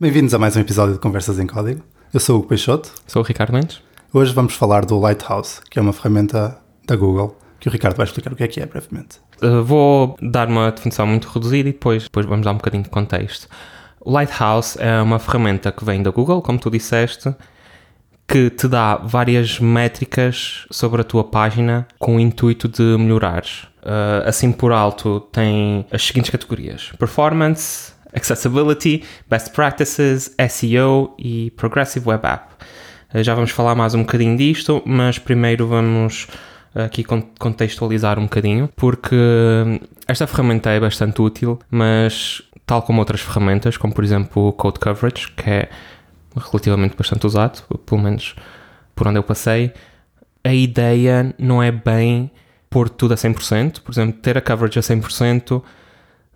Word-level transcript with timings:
Bem-vindos 0.00 0.32
a 0.32 0.38
mais 0.38 0.56
um 0.56 0.60
episódio 0.60 0.94
de 0.94 0.98
Conversas 0.98 1.38
em 1.38 1.46
Código. 1.46 1.82
Eu 2.10 2.18
sou 2.18 2.36
o 2.36 2.38
Hugo 2.38 2.48
Peixoto. 2.48 2.90
Sou 3.06 3.20
o 3.20 3.22
Ricardo 3.22 3.52
Mendes. 3.52 3.82
Hoje 4.14 4.32
vamos 4.32 4.54
falar 4.54 4.86
do 4.86 4.98
Lighthouse, 4.98 5.60
que 5.70 5.78
é 5.78 5.82
uma 5.82 5.92
ferramenta 5.92 6.56
da 6.86 6.96
Google, 6.96 7.36
que 7.58 7.68
o 7.68 7.70
Ricardo 7.70 7.96
vai 7.98 8.06
explicar 8.06 8.32
o 8.32 8.34
que 8.34 8.42
é 8.42 8.48
que 8.48 8.60
é 8.60 8.64
brevemente. 8.64 9.18
Uh, 9.42 9.62
vou 9.62 10.16
dar 10.22 10.48
uma 10.48 10.72
definição 10.72 11.06
muito 11.06 11.28
reduzida 11.28 11.68
e 11.68 11.72
depois, 11.74 12.04
depois 12.04 12.24
vamos 12.24 12.46
dar 12.46 12.52
um 12.52 12.56
bocadinho 12.56 12.82
de 12.82 12.88
contexto. 12.88 13.46
O 14.00 14.10
Lighthouse 14.10 14.78
é 14.80 15.02
uma 15.02 15.18
ferramenta 15.18 15.70
que 15.70 15.84
vem 15.84 16.02
da 16.02 16.10
Google, 16.10 16.40
como 16.40 16.58
tu 16.58 16.70
disseste, 16.70 17.34
que 18.26 18.48
te 18.48 18.66
dá 18.68 18.96
várias 18.96 19.60
métricas 19.60 20.64
sobre 20.70 21.02
a 21.02 21.04
tua 21.04 21.24
página 21.24 21.86
com 21.98 22.16
o 22.16 22.20
intuito 22.20 22.68
de 22.68 22.96
melhorares. 22.96 23.64
Uh, 23.82 24.24
assim 24.24 24.50
por 24.50 24.72
alto, 24.72 25.20
tem 25.30 25.84
as 25.92 26.02
seguintes 26.06 26.30
categorias: 26.30 26.90
Performance, 26.98 27.92
Accessibility, 28.14 29.04
Best 29.28 29.50
Practices, 29.50 30.34
SEO 30.48 31.14
e 31.18 31.50
Progressive 31.52 32.08
Web 32.08 32.26
App. 32.26 32.54
Uh, 33.14 33.22
já 33.22 33.34
vamos 33.34 33.50
falar 33.50 33.74
mais 33.74 33.94
um 33.94 34.00
bocadinho 34.00 34.36
disto, 34.36 34.82
mas 34.84 35.18
primeiro 35.18 35.66
vamos 35.66 36.26
aqui 36.74 37.04
contextualizar 37.38 38.18
um 38.18 38.24
bocadinho, 38.24 38.68
porque 38.76 39.16
esta 40.06 40.26
ferramenta 40.26 40.70
é 40.70 40.78
bastante 40.78 41.20
útil, 41.20 41.58
mas 41.70 42.42
tal 42.64 42.82
como 42.82 43.00
outras 43.00 43.20
ferramentas, 43.20 43.76
como 43.76 43.92
por 43.92 44.04
exemplo 44.04 44.48
o 44.48 44.52
Code 44.52 44.78
Coverage, 44.78 45.32
que 45.32 45.50
é 45.50 45.68
relativamente 46.36 46.96
bastante 46.96 47.26
usado, 47.26 47.62
pelo 47.84 48.00
menos 48.00 48.36
por 48.94 49.08
onde 49.08 49.18
eu 49.18 49.22
passei, 49.22 49.72
a 50.44 50.54
ideia 50.54 51.34
não 51.38 51.62
é 51.62 51.70
bem 51.70 52.30
pôr 52.68 52.88
tudo 52.88 53.14
a 53.14 53.16
100%. 53.16 53.80
Por 53.80 53.92
exemplo, 53.92 54.20
ter 54.20 54.38
a 54.38 54.40
coverage 54.40 54.78
a 54.78 54.82
100% 54.82 55.62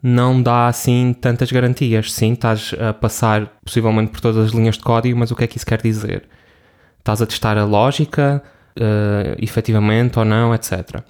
não 0.07 0.43
dá 0.43 0.69
assim 0.69 1.15
tantas 1.19 1.51
garantias. 1.51 2.13
Sim, 2.13 2.35
estás 2.35 2.75
a 2.79 2.93
passar 2.93 3.47
possivelmente 3.65 4.13
por 4.13 4.21
todas 4.21 4.49
as 4.49 4.53
linhas 4.53 4.77
de 4.77 4.83
código, 4.83 5.19
mas 5.19 5.31
o 5.31 5.37
que 5.37 5.45
é 5.45 5.47
que 5.47 5.57
isso 5.57 5.65
quer 5.65 5.81
dizer? 5.81 6.25
Estás 6.99 7.23
a 7.23 7.27
testar 7.27 7.57
a 7.57 7.65
lógica, 7.65 8.43
uh, 8.79 9.35
efetivamente 9.43 10.19
ou 10.19 10.25
não, 10.27 10.55
etc. 10.55 11.01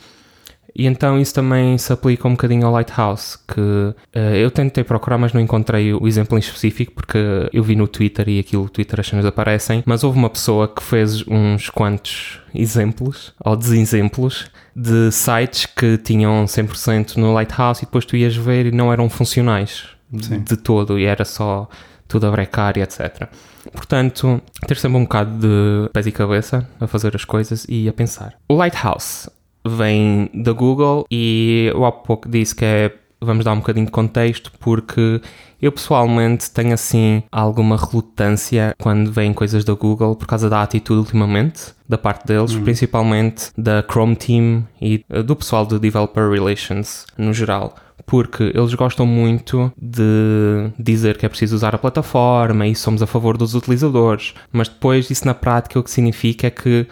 E 0.77 0.87
então 0.87 1.21
isso 1.21 1.33
também 1.33 1.79
se 1.79 1.93
aplica 1.93 2.27
um 2.27 2.33
bocadinho 2.33 2.67
ao 2.67 2.73
Lighthouse, 2.73 3.39
que 3.47 3.61
uh, 3.61 3.95
eu 4.35 4.51
tentei 4.51 4.83
procurar, 4.83 5.17
mas 5.19 5.33
não 5.33 5.41
encontrei 5.41 5.95
o 5.95 6.09
exemplo 6.09 6.37
em 6.37 6.41
específico, 6.41 6.93
porque 6.93 7.19
eu 7.53 7.63
vi 7.63 7.77
no 7.77 7.87
Twitter 7.87 8.29
e 8.29 8.41
aquilo, 8.41 8.65
no 8.65 8.69
Twitter 8.69 8.99
as 8.99 9.07
cenas 9.07 9.25
aparecem, 9.25 9.83
mas 9.87 10.03
houve 10.03 10.19
uma 10.19 10.31
pessoa 10.31 10.67
que 10.67 10.83
fez 10.83 11.27
uns 11.29 11.71
quantos 11.71 12.41
exemplos, 12.53 13.33
ou 13.45 13.55
desexemplos, 13.57 14.51
de 14.75 15.13
sites 15.13 15.67
que 15.67 15.97
tinham 15.99 16.45
100% 16.45 17.17
no 17.17 17.33
Lighthouse 17.33 17.83
e 17.83 17.87
depois 17.87 18.05
tu 18.05 18.17
ias 18.17 18.35
ver 18.35 18.67
e 18.67 18.73
não 18.73 18.93
eram 18.93 19.09
funcionais 19.09 19.85
Sim. 20.21 20.41
de 20.41 20.57
todo, 20.57 20.99
e 20.99 21.05
era 21.05 21.25
só 21.25 21.69
tudo 22.09 22.27
a 22.27 22.31
brecar 22.31 22.77
e 22.77 22.83
etc. 22.83 23.29
Portanto, 23.73 24.43
ter 24.67 24.77
sempre 24.77 24.99
um 24.99 25.03
bocado 25.03 25.39
de 25.39 25.91
pés 25.93 26.07
e 26.07 26.13
cabeça 26.13 26.69
a 26.81 26.87
fazer 26.87 27.15
as 27.15 27.25
coisas 27.25 27.65
e 27.69 27.89
a 27.89 27.93
pensar. 27.93 28.35
O 28.49 28.55
Lighthouse 28.55 29.29
vem 29.67 30.31
da 30.35 30.53
Google 30.53 31.07
e 31.11 31.71
eu 31.73 31.85
há 31.85 31.93
pouco 31.93 32.29
disse 32.29 32.55
que 32.55 32.65
é 32.65 32.93
vamos 33.21 33.45
dar 33.45 33.53
um 33.53 33.59
bocadinho 33.59 33.87
de 33.87 33.93
contexto 33.93 34.53
porque 34.61 35.21
eu 35.61 35.73
pessoalmente 35.73 36.51
tenho 36.51 36.75
assim 36.75 37.23
alguma 37.33 37.77
relutância 37.77 38.75
quando 38.79 39.11
vêm 39.11 39.33
coisas 39.33 39.65
da 39.65 39.73
Google 39.73 40.15
por 40.15 40.27
causa 40.27 40.51
da 40.51 40.63
atitude 40.63 41.01
ultimamente 41.01 41.73
da 41.89 41.97
parte 41.97 42.27
deles, 42.27 42.53
uhum. 42.53 42.65
principalmente 42.65 43.51
da 43.57 43.83
Chrome 43.83 44.17
Team 44.17 44.67
e 44.81 45.05
do 45.25 45.35
pessoal 45.35 45.65
do 45.65 45.79
Developer 45.79 46.29
Relations 46.29 47.07
no 47.17 47.33
geral 47.33 47.75
porque 48.07 48.53
eles 48.55 48.75
gostam 48.75 49.07
muito 49.07 49.73
de 49.81 50.71
dizer 50.79 51.17
que 51.17 51.25
é 51.25 51.29
preciso 51.29 51.57
usar 51.57 51.75
a 51.75 51.79
plataforma 51.79 52.67
e 52.67 52.75
somos 52.75 53.03
a 53.03 53.07
favor 53.07 53.37
dos 53.39 53.55
utilizadores, 53.55 54.35
mas 54.53 54.69
depois 54.69 55.09
isso 55.11 55.27
na 55.27 55.33
prática 55.33 55.79
o 55.79 55.83
que 55.83 55.91
significa 55.91 56.49
é 56.49 56.51
que 56.51 56.87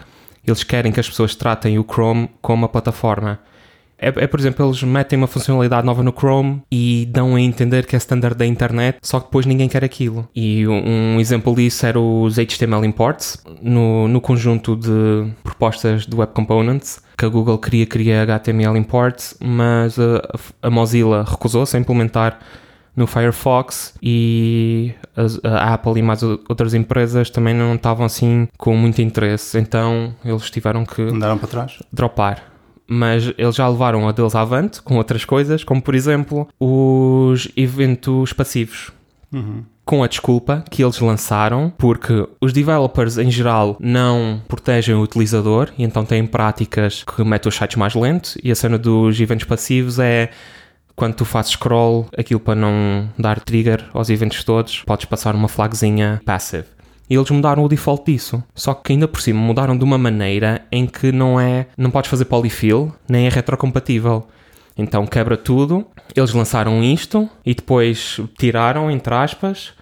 eles 0.45 0.63
querem 0.63 0.91
que 0.91 0.99
as 0.99 1.09
pessoas 1.09 1.35
tratem 1.35 1.77
o 1.79 1.83
Chrome 1.83 2.29
como 2.41 2.63
uma 2.63 2.69
plataforma. 2.69 3.39
É, 3.97 4.07
é, 4.07 4.27
por 4.27 4.37
exemplo, 4.37 4.65
eles 4.65 4.83
metem 4.83 5.17
uma 5.17 5.27
funcionalidade 5.27 5.85
nova 5.85 6.03
no 6.03 6.11
Chrome 6.11 6.61
e 6.69 7.07
dão 7.09 7.35
a 7.35 7.41
entender 7.41 7.85
que 7.85 7.95
é 7.95 7.99
standard 7.99 8.37
da 8.37 8.45
internet, 8.45 8.97
só 9.01 9.19
que 9.19 9.27
depois 9.27 9.45
ninguém 9.45 9.69
quer 9.69 9.83
aquilo. 9.83 10.27
E 10.35 10.67
um, 10.67 11.15
um 11.15 11.19
exemplo 11.21 11.55
disso 11.55 11.85
era 11.85 11.99
os 11.99 12.37
HTML 12.37 12.85
imports 12.85 13.41
no, 13.61 14.07
no 14.09 14.19
conjunto 14.19 14.75
de 14.75 15.31
propostas 15.41 16.05
do 16.05 16.17
Web 16.17 16.33
Components 16.33 17.01
que 17.17 17.25
a 17.25 17.29
Google 17.29 17.57
queria 17.57 17.85
criar 17.85 18.23
HTML 18.23 18.77
imports, 18.77 19.37
mas 19.39 19.97
a, 19.97 20.21
a 20.61 20.69
Mozilla 20.69 21.23
recusou-se 21.23 21.77
a 21.77 21.79
implementar 21.79 22.39
no 22.95 23.07
Firefox 23.07 23.93
e 24.01 24.93
a, 25.43 25.73
Apple 25.73 25.99
e 25.99 26.01
mais 26.01 26.21
outras 26.23 26.73
empresas 26.73 27.29
também 27.29 27.53
não 27.53 27.75
estavam 27.75 28.05
assim 28.05 28.47
com 28.57 28.75
muito 28.75 29.01
interesse, 29.01 29.57
então 29.57 30.15
eles 30.23 30.49
tiveram 30.49 30.85
que 30.85 31.01
andaram 31.01 31.37
para 31.37 31.47
trás, 31.47 31.79
dropar. 31.91 32.51
Mas 32.85 33.33
eles 33.37 33.55
já 33.55 33.67
levaram 33.67 34.07
a 34.07 34.11
deles 34.11 34.35
avante 34.35 34.81
com 34.81 34.97
outras 34.97 35.23
coisas, 35.25 35.63
como 35.63 35.81
por 35.81 35.95
exemplo 35.95 36.47
os 36.59 37.47
eventos 37.55 38.33
passivos. 38.33 38.91
Uhum 39.31 39.63
com 39.85 40.03
a 40.03 40.07
desculpa 40.07 40.63
que 40.69 40.83
eles 40.83 40.99
lançaram, 40.99 41.71
porque 41.77 42.27
os 42.39 42.53
developers 42.53 43.17
em 43.17 43.29
geral 43.29 43.75
não 43.79 44.41
protegem 44.47 44.95
o 44.95 45.01
utilizador 45.01 45.69
e 45.77 45.83
então 45.83 46.05
têm 46.05 46.25
práticas 46.25 47.03
que 47.03 47.23
metem 47.23 47.49
os 47.49 47.55
sites 47.55 47.75
mais 47.75 47.93
lentos. 47.93 48.37
E 48.41 48.51
a 48.51 48.55
cena 48.55 48.77
dos 48.77 49.19
eventos 49.19 49.45
passivos 49.45 49.99
é 49.99 50.29
quando 50.95 51.15
tu 51.15 51.25
fazes 51.25 51.51
scroll, 51.53 52.07
aquilo 52.17 52.39
para 52.39 52.55
não 52.55 53.09
dar 53.17 53.39
trigger 53.39 53.85
aos 53.93 54.09
eventos 54.09 54.43
todos, 54.43 54.83
podes 54.83 55.05
passar 55.05 55.35
uma 55.35 55.47
flagzinha 55.47 56.21
passive. 56.25 56.65
E 57.09 57.15
eles 57.15 57.29
mudaram 57.29 57.63
o 57.63 57.67
default 57.67 58.11
disso. 58.11 58.43
Só 58.55 58.73
que 58.73 58.93
ainda 58.93 59.07
por 59.07 59.21
cima 59.21 59.39
mudaram 59.39 59.77
de 59.77 59.83
uma 59.83 59.97
maneira 59.97 60.65
em 60.71 60.85
que 60.85 61.11
não 61.11 61.39
é, 61.39 61.67
não 61.77 61.91
podes 61.91 62.09
fazer 62.09 62.25
polyfill, 62.25 62.93
nem 63.07 63.27
é 63.27 63.29
retrocompatível. 63.29 64.27
Então 64.77 65.05
quebra 65.05 65.37
tudo. 65.37 65.85
Eles 66.15 66.33
lançaram 66.33 66.83
isto 66.83 67.29
e 67.45 67.53
depois 67.53 68.19
tiraram, 68.37 68.89
entre 68.89 69.13
aspas, 69.13 69.73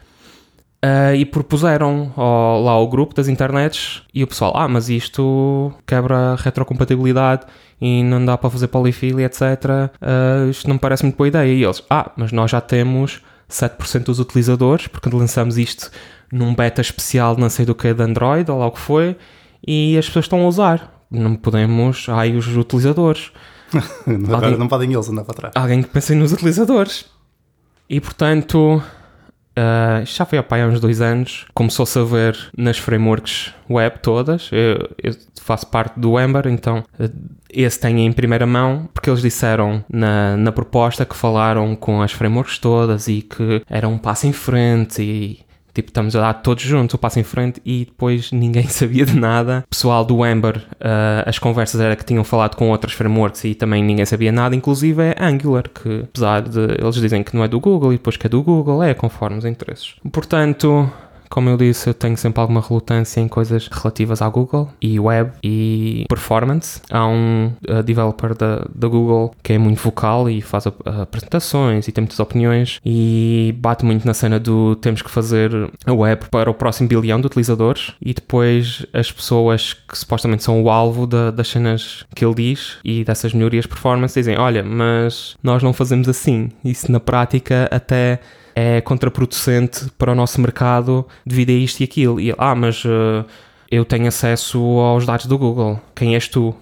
uh, 0.83 1.15
e 1.15 1.25
propuseram 1.25 2.11
ao, 2.15 2.63
lá 2.63 2.71
ao 2.71 2.87
grupo 2.87 3.13
das 3.13 3.27
internets 3.27 4.03
e 4.13 4.23
o 4.23 4.27
pessoal, 4.27 4.53
ah, 4.55 4.67
mas 4.67 4.89
isto 4.89 5.73
quebra 5.85 6.33
a 6.33 6.35
retrocompatibilidade 6.35 7.45
e 7.79 8.03
não 8.03 8.23
dá 8.23 8.37
para 8.37 8.49
fazer 8.49 8.67
polifilia, 8.67 9.25
etc. 9.25 9.41
Uh, 9.41 10.49
isto 10.49 10.67
não 10.67 10.75
me 10.75 10.79
parece 10.79 11.03
muito 11.03 11.17
boa 11.17 11.27
ideia. 11.27 11.51
E 11.51 11.63
eles, 11.63 11.83
ah, 11.89 12.11
mas 12.15 12.31
nós 12.31 12.51
já 12.51 12.61
temos 12.61 13.21
7% 13.49 14.05
dos 14.05 14.19
utilizadores, 14.19 14.87
porque 14.87 15.09
lançamos 15.09 15.57
isto 15.57 15.91
num 16.31 16.53
beta 16.53 16.81
especial, 16.81 17.35
não 17.37 17.49
sei 17.49 17.65
do 17.65 17.75
que, 17.75 17.93
de 17.93 18.03
Android 18.03 18.49
ou 18.49 18.59
lá 18.59 18.67
o 18.67 18.71
que 18.71 18.79
foi, 18.79 19.17
e 19.65 19.97
as 19.97 20.05
pessoas 20.05 20.25
estão 20.25 20.41
a 20.41 20.47
usar. 20.47 21.05
Não 21.09 21.35
podemos, 21.35 22.07
ai, 22.07 22.35
os 22.35 22.47
utilizadores. 22.55 23.31
Agora 24.07 24.45
alguém, 24.45 24.57
não 24.57 24.67
podem 24.67 24.93
eles 24.93 25.09
andar 25.09 25.25
para 25.25 25.33
trás. 25.33 25.53
Alguém 25.55 25.81
que 25.81 25.89
pense 25.89 26.15
nos 26.15 26.31
utilizadores. 26.31 27.05
E 27.89 27.99
portanto, 27.99 28.81
Uh, 29.51 30.05
já 30.05 30.25
foi 30.25 30.39
há 30.39 30.65
uns 30.65 30.79
dois 30.79 31.01
anos, 31.01 31.45
começou-se 31.53 31.99
a 31.99 32.03
ver 32.03 32.37
nas 32.57 32.77
frameworks 32.77 33.53
web 33.69 33.99
todas. 33.99 34.49
Eu, 34.51 34.89
eu, 35.01 35.13
faço 35.41 35.67
parte 35.67 35.99
do 35.99 36.19
Ember, 36.19 36.47
então 36.47 36.83
uh, 36.99 37.11
esse 37.49 37.79
tem 37.79 38.05
em 38.05 38.13
primeira 38.13 38.45
mão, 38.45 38.87
porque 38.93 39.09
eles 39.09 39.21
disseram 39.21 39.83
na, 39.91 40.37
na 40.37 40.51
proposta 40.51 41.05
que 41.05 41.15
falaram 41.15 41.75
com 41.75 42.01
as 42.01 42.11
frameworks 42.13 42.59
todas 42.59 43.07
e 43.07 43.21
que 43.21 43.61
era 43.69 43.87
um 43.87 43.97
passo 43.97 44.27
em 44.27 44.31
frente 44.31 45.01
e 45.01 45.39
Tipo, 45.73 45.89
estamos 45.89 46.15
a 46.15 46.21
dar 46.21 46.33
todos 46.35 46.63
juntos 46.63 46.93
o 46.93 46.97
passo 46.97 47.19
em 47.19 47.23
frente 47.23 47.61
e 47.65 47.85
depois 47.85 48.31
ninguém 48.31 48.67
sabia 48.69 49.05
de 49.05 49.17
nada. 49.17 49.63
O 49.67 49.69
pessoal 49.69 50.03
do 50.03 50.25
Ember, 50.25 50.57
uh, 50.57 51.23
as 51.25 51.39
conversas 51.39 51.79
era 51.79 51.95
que 51.95 52.05
tinham 52.05 52.23
falado 52.23 52.55
com 52.55 52.69
outras 52.69 52.93
frameworks 52.93 53.43
e 53.43 53.55
também 53.55 53.83
ninguém 53.83 54.05
sabia 54.05 54.31
nada, 54.31 54.55
inclusive 54.55 55.01
é 55.01 55.15
Angular, 55.19 55.69
que 55.69 56.01
apesar 56.03 56.41
de 56.41 56.59
eles 56.59 56.95
dizem 56.95 57.23
que 57.23 57.35
não 57.35 57.43
é 57.43 57.47
do 57.47 57.59
Google 57.59 57.93
e 57.93 57.97
depois 57.97 58.17
que 58.17 58.27
é 58.27 58.29
do 58.29 58.41
Google, 58.43 58.83
é 58.83 58.93
conforme 58.93 59.37
os 59.37 59.45
interesses. 59.45 59.95
Portanto, 60.11 60.91
como 61.31 61.49
eu 61.49 61.55
disse, 61.55 61.89
eu 61.89 61.93
tenho 61.93 62.17
sempre 62.17 62.41
alguma 62.41 62.59
relutância 62.61 63.21
em 63.21 63.27
coisas 63.27 63.69
relativas 63.71 64.21
à 64.21 64.27
Google 64.27 64.69
e 64.81 64.99
web 64.99 65.31
e 65.41 66.05
performance. 66.09 66.81
Há 66.91 67.07
um 67.07 67.53
uh, 67.69 67.81
developer 67.81 68.35
da, 68.35 68.67
da 68.75 68.87
Google 68.89 69.33
que 69.41 69.53
é 69.53 69.57
muito 69.57 69.81
vocal 69.81 70.29
e 70.29 70.41
faz 70.41 70.67
apresentações 70.67 71.87
e 71.87 71.91
tem 71.93 72.01
muitas 72.01 72.19
opiniões 72.19 72.81
e 72.85 73.55
bate 73.57 73.85
muito 73.85 74.05
na 74.05 74.13
cena 74.13 74.37
do 74.39 74.75
temos 74.75 75.01
que 75.01 75.09
fazer 75.09 75.51
a 75.85 75.93
web 75.93 76.25
para 76.29 76.51
o 76.51 76.53
próximo 76.53 76.89
bilhão 76.89 77.21
de 77.21 77.27
utilizadores 77.27 77.93
e 78.01 78.13
depois 78.13 78.85
as 78.91 79.09
pessoas 79.09 79.73
que 79.73 79.97
supostamente 79.97 80.43
são 80.43 80.61
o 80.61 80.69
alvo 80.69 81.07
da, 81.07 81.31
das 81.31 81.47
cenas 81.47 82.05
que 82.13 82.25
ele 82.25 82.35
diz 82.35 82.77
e 82.83 83.05
dessas 83.05 83.33
melhorias 83.33 83.65
performance 83.65 84.19
dizem: 84.19 84.37
Olha, 84.37 84.63
mas 84.63 85.37
nós 85.41 85.63
não 85.63 85.71
fazemos 85.71 86.09
assim. 86.09 86.49
Isso 86.65 86.91
na 86.91 86.99
prática 86.99 87.69
até 87.71 88.19
é 88.61 88.81
contraproducente 88.81 89.89
para 89.97 90.11
o 90.11 90.15
nosso 90.15 90.39
mercado 90.39 91.07
devido 91.25 91.49
a 91.49 91.53
isto 91.53 91.81
e 91.81 91.83
aquilo. 91.83 92.19
E, 92.19 92.33
ah, 92.37 92.53
mas 92.53 92.85
uh, 92.85 93.25
eu 93.69 93.83
tenho 93.83 94.07
acesso 94.07 94.59
aos 94.59 95.05
dados 95.05 95.25
do 95.25 95.37
Google. 95.37 95.79
Quem 95.95 96.13
és 96.13 96.27
tu? 96.27 96.55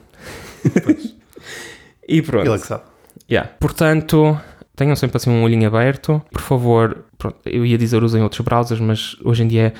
e 2.07 2.21
pronto. 2.21 2.45
Ele 2.45 2.55
é 2.55 2.59
que 2.59 2.67
sabe. 2.67 2.83
Yeah. 3.29 3.51
Portanto, 3.59 4.39
tenham 4.75 4.95
sempre 4.95 5.17
assim 5.17 5.29
um 5.29 5.43
olhinho 5.43 5.67
aberto. 5.67 6.21
Por 6.31 6.41
favor, 6.41 7.03
pronto, 7.17 7.37
eu 7.45 7.65
ia 7.65 7.77
dizer 7.77 8.01
usem 8.01 8.23
outros 8.23 8.41
browsers, 8.41 8.79
mas 8.79 9.17
hoje 9.23 9.43
em 9.43 9.47
dia 9.47 9.73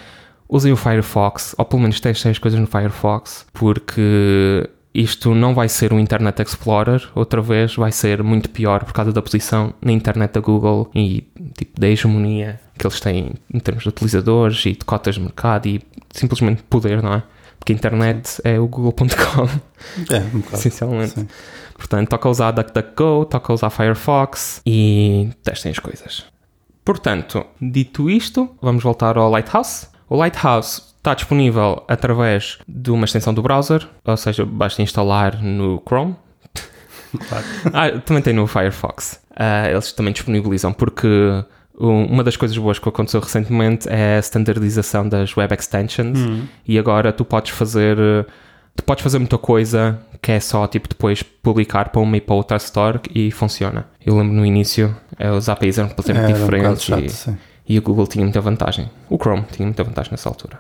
usem 0.47 0.73
o 0.73 0.75
Firefox, 0.75 1.55
ou 1.57 1.63
pelo 1.63 1.81
menos 1.81 1.99
testem 1.99 2.31
as 2.31 2.39
coisas 2.39 2.59
no 2.59 2.67
Firefox, 2.67 3.45
porque 3.53 4.69
isto 4.93 5.33
não 5.35 5.53
vai 5.53 5.69
ser 5.69 5.93
um 5.93 5.99
Internet 5.99 6.41
Explorer, 6.41 7.09
outra 7.15 7.41
vez 7.41 7.75
vai 7.75 7.91
ser 7.91 8.23
muito 8.23 8.49
pior 8.49 8.83
por 8.83 8.93
causa 8.93 9.11
da 9.13 9.21
posição 9.21 9.73
na 9.81 9.91
internet 9.91 10.31
da 10.33 10.39
Google 10.41 10.89
e 10.95 11.27
tipo, 11.57 11.79
da 11.79 11.87
hegemonia 11.87 12.59
que 12.77 12.87
eles 12.87 12.99
têm 12.99 13.33
em 13.53 13.59
termos 13.59 13.83
de 13.83 13.89
utilizadores 13.89 14.65
e 14.65 14.71
de 14.71 14.85
cotas 14.85 15.15
de 15.15 15.21
mercado 15.21 15.67
e 15.67 15.81
simplesmente 16.11 16.63
poder, 16.63 17.03
não 17.03 17.13
é? 17.13 17.23
Porque 17.59 17.73
a 17.73 17.75
internet 17.75 18.41
é 18.43 18.57
o 18.59 18.67
google.com, 18.67 19.47
É, 20.13 20.19
um 20.33 20.39
bocado. 20.39 20.55
essencialmente. 20.55 21.11
Sim. 21.19 21.27
Portanto, 21.77 22.09
toca 22.09 22.29
usar 22.29 22.51
DuckDuckGo, 22.51 23.25
toca 23.25 23.53
usar 23.53 23.69
Firefox 23.69 24.61
e 24.65 25.29
testem 25.43 25.71
as 25.71 25.79
coisas. 25.79 26.25
Portanto, 26.83 27.45
dito 27.61 28.09
isto, 28.09 28.49
vamos 28.61 28.83
voltar 28.83 29.17
ao 29.17 29.29
Lighthouse. 29.29 29.87
O 30.09 30.15
Lighthouse 30.15 30.81
está 30.99 31.13
disponível 31.13 31.83
através 31.87 32.59
de 32.67 32.91
uma 32.91 33.05
extensão 33.05 33.33
do 33.33 33.41
browser, 33.41 33.87
ou 34.05 34.15
seja, 34.17 34.45
basta 34.45 34.81
instalar 34.81 35.41
no 35.41 35.81
Chrome. 35.87 36.15
Claro. 37.27 37.45
Ah, 37.73 37.99
também 37.99 38.21
tem 38.21 38.33
no 38.33 38.45
Firefox. 38.45 39.19
Ah, 39.35 39.67
eles 39.69 39.91
também 39.93 40.13
disponibilizam 40.13 40.71
porque 40.71 41.07
um- 41.79 42.05
uma 42.05 42.23
das 42.23 42.37
coisas 42.37 42.55
boas 42.57 42.77
que 42.77 42.87
aconteceu 42.87 43.19
recentemente 43.19 43.87
é 43.89 44.17
a 44.17 44.19
standardização 44.19 45.07
das 45.09 45.35
web 45.35 45.51
extensions 45.55 46.19
e 46.67 46.77
agora 46.77 47.11
tu 47.11 47.25
podes 47.25 47.51
fazer 47.51 47.97
tu 48.75 48.83
podes 48.83 49.01
fazer 49.03 49.17
muita 49.19 49.37
coisa 49.37 49.99
que 50.21 50.31
é 50.33 50.39
só 50.39 50.67
tipo 50.67 50.87
depois 50.87 51.23
publicar 51.23 51.89
para 51.89 52.01
uma 52.01 52.15
e 52.17 52.21
para 52.21 52.35
outra 52.35 52.57
store 52.57 52.99
e 53.15 53.31
funciona. 53.31 53.87
Eu 54.05 54.15
lembro 54.17 54.33
no 54.35 54.45
início 54.45 54.95
eh, 55.17 55.31
os 55.31 55.49
APIs 55.49 55.77
eram 55.79 55.89
completamente 55.89 56.25
um 56.25 56.45
bocado 56.45 56.75
diferentes 56.75 56.83
chato, 57.23 57.37
e, 57.67 57.75
e 57.75 57.79
o 57.79 57.81
Google 57.81 58.05
tinha 58.07 58.23
muita 58.23 58.39
vantagem. 58.41 58.89
O 59.09 59.17
Chrome 59.17 59.43
tinha 59.51 59.65
muita 59.65 59.83
vantagem 59.83 60.11
nessa 60.11 60.29
altura. 60.29 60.59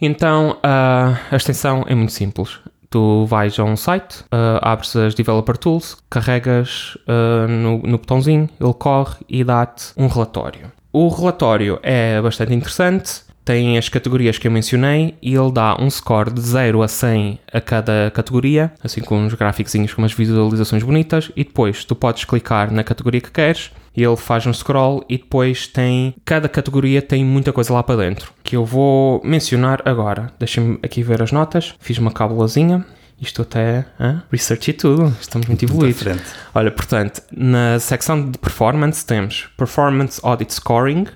Então, 0.00 0.58
ah, 0.62 1.18
a 1.30 1.36
extensão 1.36 1.84
é 1.86 1.94
muito 1.94 2.12
simples. 2.12 2.58
Tu 2.90 3.26
vais 3.26 3.58
a 3.58 3.64
um 3.64 3.76
site, 3.76 4.24
ah, 4.30 4.60
abres 4.62 4.94
as 4.94 5.14
Developer 5.14 5.56
Tools, 5.56 5.96
carregas 6.08 6.96
ah, 7.06 7.46
no, 7.48 7.78
no 7.78 7.98
botãozinho, 7.98 8.48
ele 8.60 8.74
corre 8.74 9.16
e 9.28 9.42
dá-te 9.42 9.92
um 9.96 10.06
relatório. 10.06 10.72
O 10.92 11.08
relatório 11.08 11.78
é 11.82 12.20
bastante 12.22 12.54
interessante, 12.54 13.22
tem 13.46 13.78
as 13.78 13.88
categorias 13.88 14.38
que 14.38 14.48
eu 14.48 14.50
mencionei 14.50 15.14
e 15.22 15.36
ele 15.36 15.52
dá 15.52 15.76
um 15.80 15.88
score 15.88 16.32
de 16.32 16.40
0 16.40 16.82
a 16.82 16.88
100 16.88 17.38
a 17.52 17.60
cada 17.60 18.10
categoria, 18.12 18.72
assim 18.82 19.00
com 19.00 19.18
uns 19.20 19.34
gráficos 19.34 19.72
com 19.94 20.02
umas 20.02 20.12
visualizações 20.12 20.82
bonitas, 20.82 21.30
e 21.36 21.44
depois 21.44 21.84
tu 21.84 21.94
podes 21.94 22.24
clicar 22.24 22.72
na 22.72 22.82
categoria 22.82 23.20
que 23.20 23.30
queres 23.30 23.70
e 23.96 24.02
ele 24.02 24.16
faz 24.16 24.44
um 24.46 24.52
scroll 24.52 25.04
e 25.08 25.16
depois 25.16 25.68
tem. 25.68 26.12
Cada 26.24 26.48
categoria 26.48 27.00
tem 27.00 27.24
muita 27.24 27.52
coisa 27.52 27.72
lá 27.72 27.84
para 27.84 27.96
dentro 27.96 28.32
que 28.42 28.56
eu 28.56 28.64
vou 28.64 29.22
mencionar 29.24 29.80
agora. 29.84 30.32
Deixem-me 30.40 30.80
aqui 30.82 31.04
ver 31.04 31.22
as 31.22 31.30
notas. 31.30 31.74
Fiz 31.78 31.98
uma 31.98 32.10
cábulazinha. 32.10 32.84
Isto 33.20 33.42
até. 33.42 33.86
Hã? 33.98 34.24
Research 34.30 34.70
e 34.70 34.74
tudo. 34.74 35.16
Estamos 35.20 35.46
muito 35.46 35.64
evoluídos. 35.64 35.98
Diferente. 35.98 36.24
Olha, 36.52 36.70
portanto, 36.72 37.22
na 37.30 37.78
secção 37.78 38.28
de 38.28 38.38
performance 38.38 39.06
temos 39.06 39.48
Performance 39.56 40.20
Audit 40.22 40.52
Scoring, 40.52 41.06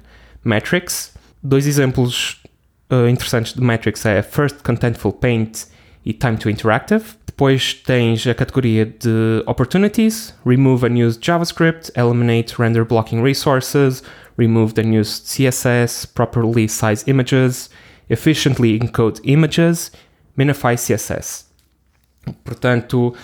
Metrics. 0.44 1.12
Dois 1.42 1.66
exemplos 1.66 2.42
uh, 2.90 3.08
interessantes 3.08 3.54
de 3.54 3.62
metrics 3.62 4.04
é 4.04 4.22
First 4.22 4.62
Contentful 4.62 5.12
Paint 5.12 5.66
e 6.04 6.12
Time 6.12 6.36
to 6.36 6.50
Interactive. 6.50 7.04
Depois 7.24 7.72
tens 7.72 8.26
a 8.26 8.34
categoria 8.34 8.84
de 8.84 9.42
Opportunities, 9.46 10.34
Remove 10.44 10.84
Unused 10.86 11.24
JavaScript, 11.24 11.90
Eliminate 11.96 12.54
Render 12.58 12.84
Blocking 12.84 13.22
Resources, 13.22 14.02
Remove 14.36 14.74
Unused 14.78 15.24
CSS, 15.24 16.06
Properly 16.06 16.68
Size 16.68 17.04
Images, 17.06 17.70
Efficiently 18.10 18.76
Encode 18.76 19.20
Images, 19.24 19.92
Minify 20.36 20.74
CSS. 20.76 21.46
Portanto, 22.44 23.14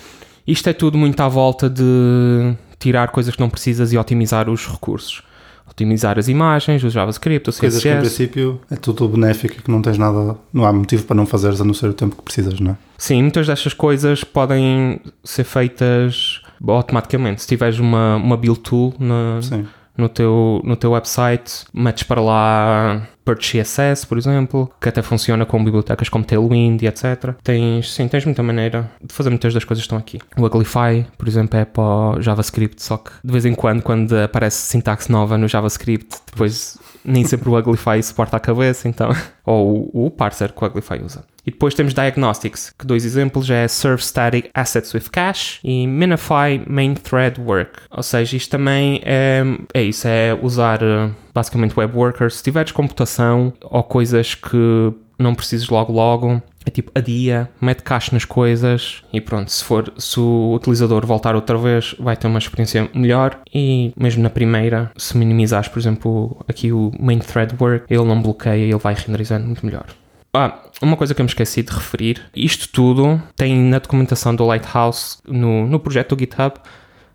isto 0.47 0.69
é 0.69 0.73
tudo 0.73 0.97
muito 0.97 1.19
à 1.21 1.27
volta 1.27 1.69
de 1.69 2.55
tirar 2.79 3.09
coisas 3.09 3.35
que 3.35 3.41
não 3.41 3.49
precisas 3.49 3.93
e 3.93 3.97
otimizar 3.97 4.49
os 4.49 4.67
recursos. 4.67 5.21
Otimizar 5.69 6.17
as 6.17 6.27
imagens, 6.27 6.83
o 6.83 6.89
JavaScript, 6.89 7.49
o 7.49 7.53
Coisas 7.53 7.81
que 7.81 7.87
em 7.89 7.91
CSS. 7.91 7.99
princípio 7.99 8.59
é 8.71 8.75
tudo 8.75 9.07
benéfico 9.07 9.55
e 9.59 9.61
que 9.61 9.69
não 9.69 9.81
tens 9.81 9.97
nada, 9.97 10.35
não 10.51 10.65
há 10.65 10.73
motivo 10.73 11.03
para 11.03 11.15
não 11.15 11.25
fazeres 11.25 11.61
a 11.61 11.63
não 11.65 11.73
ser 11.73 11.89
o 11.89 11.93
tempo 11.93 12.15
que 12.15 12.21
precisas, 12.23 12.59
não 12.59 12.71
é? 12.71 12.77
Sim, 12.97 13.21
muitas 13.21 13.45
destas 13.47 13.73
coisas 13.73 14.23
podem 14.23 14.99
ser 15.23 15.43
feitas 15.43 16.41
automaticamente. 16.67 17.41
Se 17.43 17.47
tiveres 17.47 17.77
uma, 17.79 18.15
uma 18.15 18.35
build 18.35 18.59
tool 18.61 18.93
na, 18.99 19.39
Sim. 19.41 19.65
No, 19.97 20.09
teu, 20.09 20.61
no 20.63 20.75
teu 20.75 20.91
website, 20.91 21.65
metes 21.73 22.03
para 22.03 22.21
lá 22.21 23.07
Purge 23.25 23.59
CSS, 23.59 24.05
por 24.05 24.17
exemplo, 24.17 24.71
que 24.79 24.87
até 24.87 25.01
funciona 25.01 25.45
com 25.45 25.61
bibliotecas 25.63 26.07
como 26.07 26.23
Tailwind 26.23 26.81
e 26.81 26.87
etc. 26.87 27.33
Tens, 27.43 27.93
sim, 27.93 28.07
tens 28.07 28.23
muita 28.23 28.41
maneira 28.41 28.89
de 29.03 29.13
fazer 29.13 29.29
muitas 29.29 29.53
das 29.53 29.65
coisas 29.65 29.83
que 29.83 29.85
estão 29.85 29.97
aqui. 29.97 30.19
O 30.37 30.45
Uglify, 30.45 31.05
por 31.17 31.27
exemplo, 31.27 31.59
é 31.59 31.65
para 31.65 32.21
JavaScript, 32.21 32.81
só 32.81 32.97
que 32.97 33.11
de 33.21 33.31
vez 33.31 33.45
em 33.45 33.53
quando, 33.53 33.81
quando 33.81 34.17
aparece 34.17 34.57
sintaxe 34.57 35.11
nova 35.11 35.37
no 35.37 35.47
JavaScript, 35.47 36.17
depois 36.31 36.77
nem 37.03 37.25
sempre 37.25 37.49
o 37.49 37.57
Uglify 37.57 38.01
suporta 38.01 38.37
a 38.37 38.39
cabeça, 38.39 38.87
então. 38.87 39.09
Ou 39.45 39.89
o 39.93 40.09
parser 40.09 40.53
que 40.53 40.63
o 40.63 40.67
Uglify 40.67 41.01
usa. 41.03 41.23
E 41.47 41.51
depois 41.51 41.73
temos 41.73 41.93
Diagnostics, 41.93 42.73
que 42.77 42.85
dois 42.85 43.05
exemplos 43.05 43.49
é 43.49 43.69
Serve 43.69 44.03
Static 44.03 44.49
Assets 44.53 44.93
with 44.93 45.05
Cache 45.09 45.59
e 45.63 45.87
Minify 45.87 46.61
Main 46.67 46.95
Thread 46.95 47.39
Work. 47.39 47.83
Ou 47.89 48.03
seja, 48.03 48.35
isto 48.35 48.51
também 48.51 49.01
é, 49.05 49.43
é 49.73 49.81
isso, 49.81 50.05
é 50.09 50.37
usar 50.41 50.83
eh, 50.83 51.09
basicamente 51.33 51.79
web 51.79 51.95
workers. 51.95 52.35
Se 52.35 52.43
tiveres 52.43 52.73
computação 52.73 53.53
ou 53.61 53.81
coisas 53.81 54.35
que 54.35 54.93
não 55.17 55.33
precises 55.33 55.69
logo 55.69 55.93
logo, 55.93 56.41
é 56.65 56.69
tipo 56.69 56.91
adia, 56.93 57.49
mete 57.61 57.81
cache 57.81 58.13
nas 58.13 58.25
coisas 58.25 59.01
e 59.13 59.21
pronto, 59.21 59.49
se 59.49 59.63
for 59.63 59.93
se 59.97 60.19
o 60.19 60.53
utilizador 60.53 61.05
voltar 61.05 61.33
outra 61.33 61.57
vez, 61.57 61.95
vai 61.97 62.17
ter 62.17 62.27
uma 62.27 62.39
experiência 62.39 62.89
melhor 62.93 63.39
e 63.55 63.93
mesmo 63.95 64.21
na 64.21 64.29
primeira, 64.29 64.91
se 64.97 65.17
minimizares, 65.17 65.69
por 65.69 65.79
exemplo, 65.79 66.43
aqui 66.45 66.73
o 66.73 66.91
main 66.99 67.19
thread 67.19 67.55
work, 67.57 67.85
ele 67.89 68.03
não 68.03 68.21
bloqueia, 68.21 68.65
ele 68.65 68.77
vai 68.77 68.93
renderizando 68.93 69.45
muito 69.45 69.65
melhor. 69.65 69.85
Ah, 70.33 70.66
uma 70.81 70.95
coisa 70.95 71.13
que 71.13 71.21
eu 71.21 71.23
me 71.23 71.29
esqueci 71.29 71.63
de 71.63 71.71
referir, 71.71 72.21
isto 72.35 72.69
tudo 72.69 73.21
tem 73.35 73.55
na 73.57 73.79
documentação 73.79 74.35
do 74.35 74.45
Lighthouse 74.45 75.17
no, 75.27 75.67
no 75.67 75.79
projeto 75.79 76.15
do 76.15 76.19
GitHub, 76.19 76.55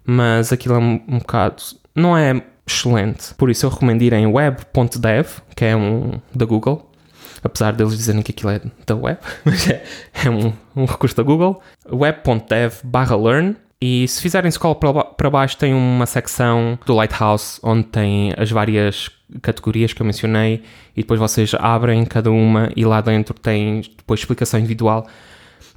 mas 0.04 0.52
aquilo 0.52 0.74
é 0.74 0.78
um, 0.78 1.00
um 1.08 1.18
bocado. 1.18 1.62
não 1.94 2.16
é 2.16 2.42
excelente. 2.66 3.34
Por 3.34 3.50
isso 3.50 3.66
eu 3.66 3.70
recomendo 3.70 4.02
ir 4.02 4.12
em 4.12 4.26
web.dev, 4.26 5.28
que 5.54 5.64
é 5.64 5.76
um 5.76 6.20
da 6.34 6.44
Google, 6.44 6.90
apesar 7.42 7.72
deles 7.72 7.96
dizerem 7.96 8.22
que 8.22 8.32
aquilo 8.32 8.50
é 8.50 8.60
da 8.86 8.96
web, 8.96 9.18
mas 9.44 9.68
é, 9.68 9.84
é 10.24 10.30
um, 10.30 10.52
um 10.74 10.84
recurso 10.84 11.16
da 11.16 11.22
Google. 11.22 11.60
web.dev 11.90 12.74
barra 12.84 13.16
learn. 13.16 13.56
E 13.84 14.06
se 14.06 14.22
fizerem 14.22 14.48
scroll 14.48 14.76
para 14.76 14.92
ba- 14.92 15.04
para 15.04 15.28
baixo, 15.28 15.56
tem 15.56 15.74
uma 15.74 16.06
secção 16.06 16.78
do 16.86 16.94
Lighthouse 16.94 17.58
onde 17.64 17.82
tem 17.82 18.32
as 18.38 18.48
várias 18.48 19.10
categorias 19.42 19.92
que 19.92 20.00
eu 20.00 20.06
mencionei 20.06 20.62
e 20.96 21.00
depois 21.02 21.18
vocês 21.18 21.52
abrem 21.58 22.04
cada 22.04 22.30
uma 22.30 22.70
e 22.76 22.84
lá 22.84 23.00
dentro 23.00 23.34
tem 23.34 23.80
depois 23.96 24.20
explicação 24.20 24.60
individual 24.60 25.04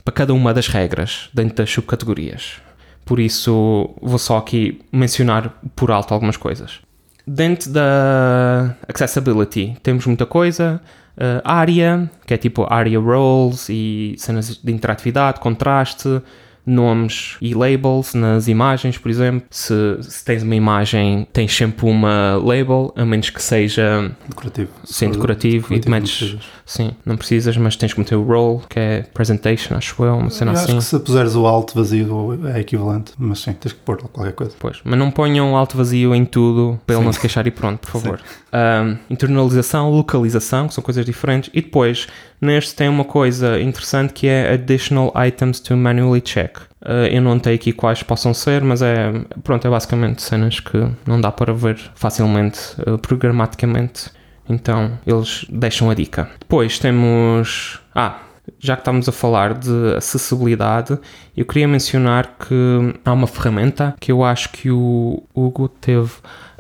para 0.04 0.14
cada 0.14 0.36
uma 0.36 0.54
das 0.54 0.68
regras 0.68 1.30
dentro 1.34 1.56
das 1.56 1.72
subcategorias. 1.72 2.62
Por 3.04 3.20
isso, 3.20 3.90
vou 4.00 4.20
só 4.20 4.38
aqui 4.38 4.82
mencionar 4.92 5.52
por 5.76 5.90
alto 5.90 6.14
algumas 6.14 6.38
coisas. 6.38 6.82
Dentro 7.26 7.72
da 7.72 8.76
accessibility 8.88 9.76
temos 9.82 10.06
muita 10.06 10.28
coisa. 10.28 10.80
Uh, 11.18 11.42
área, 11.44 12.08
que 12.28 12.34
é 12.36 12.38
tipo 12.38 12.68
área 12.70 13.00
roles 13.00 13.68
e 13.70 14.14
cenas 14.18 14.58
de 14.62 14.72
interatividade, 14.72 15.40
contraste, 15.40 16.22
nomes 16.66 17.38
e 17.42 17.54
labels 17.54 18.14
nas 18.14 18.48
imagens, 18.48 18.98
por 18.98 19.10
exemplo. 19.10 19.44
Se, 19.50 19.98
se 20.02 20.24
tens 20.26 20.44
uma 20.44 20.56
imagem, 20.56 21.28
tens 21.32 21.56
sempre 21.56 21.86
uma 21.86 22.36
label, 22.38 22.94
a 22.96 23.06
menos 23.06 23.30
que 23.30 23.42
seja 23.42 24.12
Decorativo. 24.28 24.70
Sim, 24.84 25.12
decorativo, 25.12 25.74
e 25.74 25.80
Decorativo 25.80 25.90
não 25.90 26.00
metes-. 26.00 26.38
Sim, 26.66 26.92
não 27.06 27.16
precisas, 27.16 27.56
mas 27.58 27.76
tens 27.76 27.94
que 27.94 28.00
meter 28.00 28.16
o 28.16 28.24
role, 28.24 28.62
que 28.68 28.80
é 28.80 29.06
presentation, 29.14 29.76
acho 29.76 30.04
eu, 30.04 30.18
uma 30.18 30.30
cena 30.30 30.52
Eu 30.52 30.56
assim. 30.56 30.78
acho 30.78 30.78
que 30.78 30.84
se 30.84 31.00
puseres 31.00 31.36
o 31.36 31.46
alt 31.46 31.74
vazio 31.76 32.40
é 32.48 32.60
equivalente, 32.60 33.14
mas 33.18 33.40
sim, 33.40 33.54
tens 33.54 33.74
que 33.74 33.80
pôr 33.80 33.98
qualquer 33.98 34.34
coisa. 34.34 34.56
Pois, 34.60 34.80
mas 34.84 34.98
não 34.98 35.12
ponham 35.12 35.56
alto 35.56 35.78
vazio 35.78 36.16
em 36.16 36.26
tudo 36.26 36.80
para 36.86 36.96
ele 36.96 37.02
Sim. 37.02 37.06
não 37.06 37.14
se 37.14 37.20
queixar 37.20 37.46
e 37.46 37.52
pronto, 37.52 37.80
por 37.80 37.92
favor. 38.02 38.20
Um, 38.54 38.98
internalização, 39.10 39.92
localização, 39.92 40.68
que 40.68 40.74
são 40.74 40.84
coisas 40.84 41.06
diferentes. 41.06 41.50
E 41.54 41.62
depois, 41.62 42.08
neste 42.42 42.76
tem 42.76 42.88
uma 42.88 43.06
coisa 43.06 43.60
interessante 43.60 44.14
que 44.14 44.28
é 44.28 44.54
additional 44.54 45.14
items 45.16 45.60
to 45.60 45.76
manually 45.76 46.22
check. 46.22 46.58
Uh, 46.82 47.08
eu 47.12 47.22
não 47.22 47.40
tenho 47.40 47.56
aqui 47.56 47.74
quais 47.74 48.04
possam 48.04 48.34
ser, 48.34 48.62
mas 48.62 48.82
é, 48.82 49.12
pronto, 49.44 49.66
é 49.66 49.70
basicamente 49.70 50.22
cenas 50.22 50.60
que 50.60 50.78
não 51.08 51.20
dá 51.20 51.32
para 51.32 51.54
ver 51.54 51.80
facilmente 51.96 52.60
uh, 52.88 52.98
programaticamente. 52.98 54.12
Então, 54.48 55.00
eles 55.08 55.46
deixam 55.50 55.90
a 55.90 55.94
dica. 55.96 56.30
Depois 56.40 56.78
temos... 56.78 57.80
Ah, 57.96 58.20
já 58.60 58.76
que 58.76 58.82
estamos 58.82 59.08
a 59.08 59.12
falar 59.12 59.54
de 59.54 59.96
acessibilidade, 59.96 60.98
eu 61.36 61.46
queria 61.46 61.68
mencionar 61.68 62.36
que 62.38 62.94
há 63.04 63.14
uma 63.14 63.28
ferramenta 63.28 63.96
que 64.00 64.12
eu 64.12 64.24
acho 64.24 64.50
que 64.50 64.72
o 64.72 65.24
Hugo 65.34 65.68
teve 65.68 66.12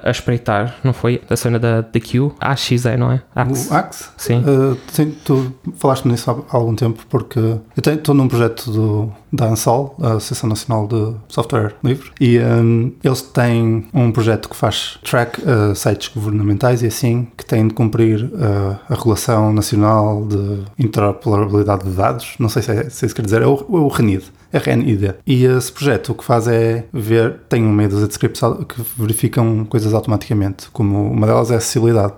a 0.05 0.11
espreitar, 0.11 0.75
não 0.83 0.93
foi? 0.93 1.19
A 1.27 1.35
cena 1.35 1.57
da, 1.57 1.81
da 1.81 1.99
Q? 1.99 2.31
AX 2.39 2.85
é, 2.85 2.95
não 2.95 3.11
é? 3.11 3.21
Axe. 3.33 3.69
O 3.69 3.73
Axe? 3.73 4.09
Sim. 4.17 4.39
Uh, 4.41 4.77
sim 4.87 5.15
tu 5.25 5.51
falaste-me 5.77 6.11
nisso 6.11 6.29
há 6.29 6.55
algum 6.55 6.75
tempo 6.75 7.03
porque 7.09 7.39
eu 7.39 7.93
estou 7.93 8.13
num 8.13 8.27
projeto 8.27 8.71
do, 8.71 9.11
da 9.33 9.47
ANSOL, 9.47 9.95
a 9.99 10.09
Associação 10.13 10.47
Nacional 10.47 10.87
de 10.87 11.15
Software 11.27 11.73
Livre, 11.83 12.11
e 12.21 12.37
um, 12.39 12.93
eles 13.03 13.23
têm 13.23 13.87
um 13.91 14.11
projeto 14.11 14.47
que 14.47 14.55
faz 14.55 14.99
track 15.03 15.41
uh, 15.41 15.75
sites 15.75 16.11
governamentais 16.13 16.83
e 16.83 16.87
assim, 16.87 17.27
que 17.35 17.43
têm 17.43 17.67
de 17.67 17.73
cumprir 17.73 18.25
uh, 18.25 18.77
a 18.87 18.93
Regulação 18.93 19.51
Nacional 19.51 20.23
de 20.27 20.65
Interoperabilidade 20.77 21.75
de 21.84 21.89
Dados, 21.91 22.36
não 22.39 22.50
sei 22.50 22.62
se, 22.62 22.72
é, 22.72 22.89
se 22.89 23.03
é 23.03 23.08
isso 23.08 23.15
quer 23.15 23.24
dizer, 23.24 23.41
é 23.41 23.48
o, 23.48 23.53
é 23.53 23.77
o 23.77 23.88
RENID. 23.88 24.24
RNID. 24.53 25.15
E 25.25 25.46
esse 25.46 25.72
projeto 25.72 26.12
o 26.12 26.15
que 26.15 26.24
faz 26.24 26.48
é 26.48 26.86
ver, 26.94 27.39
tem 27.50 27.63
um 27.63 27.72
meio 27.72 27.89
de 27.89 28.08
scripts 28.10 28.41
que 28.67 28.82
verificam 28.98 29.65
coisas 29.65 29.94
automaticamente, 29.94 30.70
como 30.72 31.12
uma 31.12 31.27
delas 31.27 31.51
é 31.51 31.55
a 31.55 31.58
acessibilidade. 31.58 32.13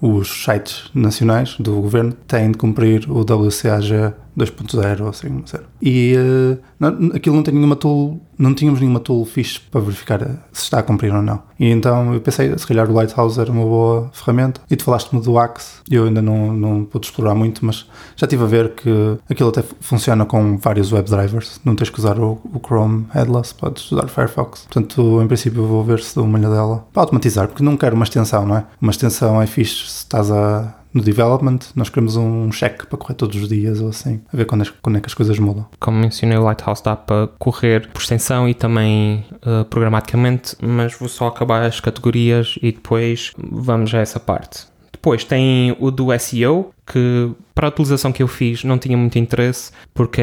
Os 0.00 0.44
sites 0.44 0.90
nacionais 0.94 1.56
do 1.58 1.80
governo 1.80 2.12
têm 2.26 2.52
de 2.52 2.58
cumprir 2.58 3.10
o 3.10 3.20
WCAG 3.20 4.14
2.0 4.38 5.00
ou 5.00 5.08
assim, 5.08 5.42
0. 5.46 5.64
E 5.82 6.14
uh, 6.16 6.58
não, 6.78 7.10
aquilo 7.14 7.36
não 7.36 7.42
tem 7.42 7.54
nenhuma 7.54 7.76
tool, 7.76 8.20
não 8.38 8.54
tínhamos 8.54 8.80
nenhuma 8.80 9.00
tool 9.00 9.24
fixe 9.24 9.60
para 9.60 9.80
verificar 9.80 10.20
se 10.52 10.62
está 10.62 10.78
a 10.78 10.82
cumprir 10.82 11.14
ou 11.14 11.22
não. 11.22 11.42
E 11.58 11.68
então 11.68 12.14
eu 12.14 12.20
pensei, 12.20 12.56
se 12.56 12.66
calhar 12.66 12.88
o 12.88 12.94
Lighthouse 12.94 13.40
era 13.40 13.50
uma 13.50 13.64
boa 13.64 14.10
ferramenta. 14.12 14.60
E 14.70 14.76
tu 14.76 14.84
falaste-me 14.84 15.20
do 15.20 15.38
Axe, 15.38 15.80
eu 15.90 16.04
ainda 16.04 16.22
não, 16.22 16.52
não 16.52 16.84
pude 16.84 17.06
explorar 17.06 17.34
muito, 17.34 17.64
mas 17.66 17.86
já 18.16 18.26
estive 18.26 18.44
a 18.44 18.46
ver 18.46 18.74
que 18.74 19.18
aquilo 19.28 19.48
até 19.48 19.62
funciona 19.80 20.24
com 20.24 20.56
vários 20.56 20.92
WebDrivers. 20.92 21.60
Não 21.64 21.74
tens 21.74 21.90
que 21.90 21.98
usar 21.98 22.18
o, 22.18 22.40
o 22.44 22.60
Chrome 22.64 23.06
Headless, 23.12 23.54
podes 23.54 23.90
usar 23.90 24.04
o 24.04 24.08
Firefox. 24.08 24.62
Portanto, 24.62 25.20
em 25.20 25.26
princípio, 25.26 25.66
vou 25.66 25.82
ver 25.82 26.00
se 26.00 26.14
dou 26.14 26.24
uma 26.24 26.38
olhada 26.38 26.54
dela 26.54 26.86
para 26.92 27.02
automatizar, 27.02 27.48
porque 27.48 27.62
não 27.62 27.76
quero 27.76 27.96
uma 27.96 28.04
extensão, 28.04 28.46
não 28.46 28.56
é? 28.56 28.64
Uma 28.80 28.92
extensão 28.92 29.42
é 29.42 29.46
fixe 29.46 29.88
se 29.88 29.98
estás 29.98 30.30
a 30.30 30.78
no 30.98 31.04
development, 31.04 31.60
nós 31.74 31.88
queremos 31.88 32.16
um 32.16 32.50
check 32.50 32.86
para 32.86 32.98
correr 32.98 33.14
todos 33.14 33.40
os 33.40 33.48
dias 33.48 33.80
ou 33.80 33.88
assim, 33.88 34.20
a 34.32 34.36
ver 34.36 34.44
quando, 34.44 34.64
é, 34.64 34.66
quando 34.82 34.96
é 34.98 35.00
que 35.00 35.06
as 35.06 35.14
coisas 35.14 35.38
mudam. 35.38 35.66
Como 35.78 35.98
mencionei, 35.98 36.36
o 36.36 36.42
Lighthouse 36.42 36.82
dá 36.82 36.96
para 36.96 37.28
correr 37.38 37.88
por 37.88 38.02
extensão 38.02 38.48
e 38.48 38.54
também 38.54 39.24
uh, 39.36 39.64
programaticamente, 39.66 40.56
mas 40.60 40.94
vou 40.94 41.08
só 41.08 41.28
acabar 41.28 41.62
as 41.62 41.80
categorias 41.80 42.58
e 42.60 42.72
depois 42.72 43.32
vamos 43.38 43.94
a 43.94 43.98
essa 43.98 44.18
parte. 44.18 44.66
Depois 44.92 45.22
tem 45.22 45.76
o 45.78 45.92
do 45.92 46.08
SEO, 46.18 46.72
que 46.84 47.30
para 47.54 47.68
a 47.68 47.70
utilização 47.70 48.10
que 48.10 48.22
eu 48.22 48.26
fiz 48.26 48.64
não 48.64 48.78
tinha 48.78 48.96
muito 48.96 49.16
interesse, 49.16 49.70
porque 49.94 50.20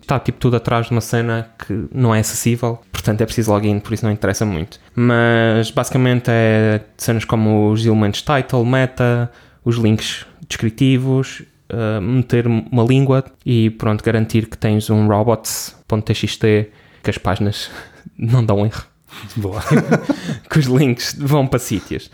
está 0.00 0.18
tipo 0.18 0.38
tudo 0.38 0.56
atrás 0.56 0.86
de 0.86 0.92
uma 0.92 1.00
cena 1.00 1.48
que 1.64 1.86
não 1.94 2.12
é 2.12 2.18
acessível, 2.18 2.80
portanto 2.90 3.20
é 3.20 3.24
preciso 3.24 3.52
login, 3.52 3.78
por 3.78 3.92
isso 3.92 4.04
não 4.04 4.12
interessa 4.12 4.44
muito. 4.44 4.80
Mas 4.94 5.70
basicamente 5.70 6.24
é 6.28 6.80
cenas 6.96 7.24
como 7.24 7.70
os 7.70 7.86
elementos 7.86 8.22
title, 8.22 8.64
meta, 8.64 9.30
os 9.64 9.76
links 9.76 10.26
descritivos, 10.48 11.42
uh, 11.72 12.00
meter 12.00 12.46
uma 12.46 12.84
língua 12.84 13.24
e 13.44 13.70
pronto, 13.70 14.04
garantir 14.04 14.46
que 14.48 14.56
tens 14.56 14.90
um 14.90 15.06
robots.txt 15.06 16.40
que 17.02 17.10
as 17.10 17.18
páginas 17.18 17.70
não 18.16 18.44
dão 18.44 18.64
erro. 18.64 18.84
Boa. 19.36 19.62
que 20.50 20.58
os 20.58 20.66
links 20.66 21.14
vão 21.18 21.46
para 21.46 21.58
sítios. 21.58 22.10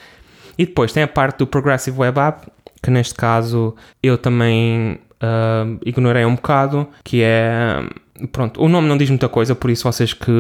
E 0.57 0.67
depois 0.67 0.93
tem 0.93 1.03
a 1.03 1.09
parte 1.09 1.39
do 1.39 1.47
Progressive 1.47 1.99
Web 1.99 2.19
App, 2.19 2.47
que 2.83 2.91
neste 2.91 3.15
caso 3.15 3.77
eu 4.03 4.19
também 4.19 4.99
uh, 5.23 5.79
ignorei 5.85 6.25
um 6.25 6.35
bocado, 6.35 6.89
que 7.05 7.23
é... 7.23 7.89
Pronto, 8.33 8.61
o 8.61 8.69
nome 8.69 8.89
não 8.89 8.99
diz 8.99 9.09
muita 9.09 9.29
coisa, 9.29 9.55
por 9.55 9.71
isso 9.71 9.85
vocês 9.85 10.13
que 10.13 10.33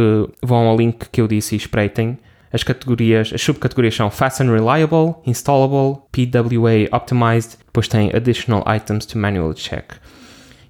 vão 0.43 0.67
ao 0.67 0.77
link 0.77 1.07
que 1.12 1.21
eu 1.21 1.29
disse 1.29 1.55
e 1.55 1.59
espreitem, 1.59 2.19
as 2.52 2.62
categorias, 2.62 3.31
as 3.35 3.43
subcategorias 3.43 3.95
são 3.95 4.11
Fast 4.11 4.43
and 4.43 4.50
Reliable, 4.50 5.14
Installable, 5.26 6.02
PWA 6.12 6.97
Optimized, 6.97 7.59
depois 7.67 7.88
tem 7.88 8.11
Additional 8.14 8.64
Items 8.75 9.07
to 9.07 9.19
Manual 9.19 9.55
Check. 9.55 9.93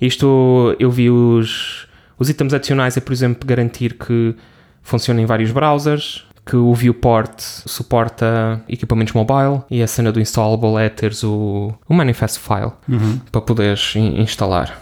Isto 0.00 0.76
eu 0.78 0.90
vi 0.90 1.10
os, 1.10 1.86
os 2.18 2.28
itens 2.28 2.52
adicionais 2.52 2.96
é, 2.96 3.00
por 3.00 3.12
exemplo, 3.12 3.46
garantir 3.46 3.94
que 3.94 4.34
funciona 4.82 5.20
em 5.20 5.26
vários 5.26 5.50
browsers, 5.50 6.24
que 6.48 6.56
o 6.56 6.72
viewport 6.72 7.38
suporta 7.38 8.62
equipamentos 8.68 9.12
mobile 9.12 9.62
e 9.70 9.82
a 9.82 9.86
cena 9.86 10.10
do 10.10 10.18
installable 10.18 10.78
é 10.78 10.88
teres 10.88 11.22
o, 11.22 11.74
o 11.86 11.92
manifest 11.92 12.38
file 12.38 12.72
uhum. 12.88 13.20
para 13.30 13.40
poderes 13.42 13.94
in 13.96 14.22
instalar. 14.22 14.78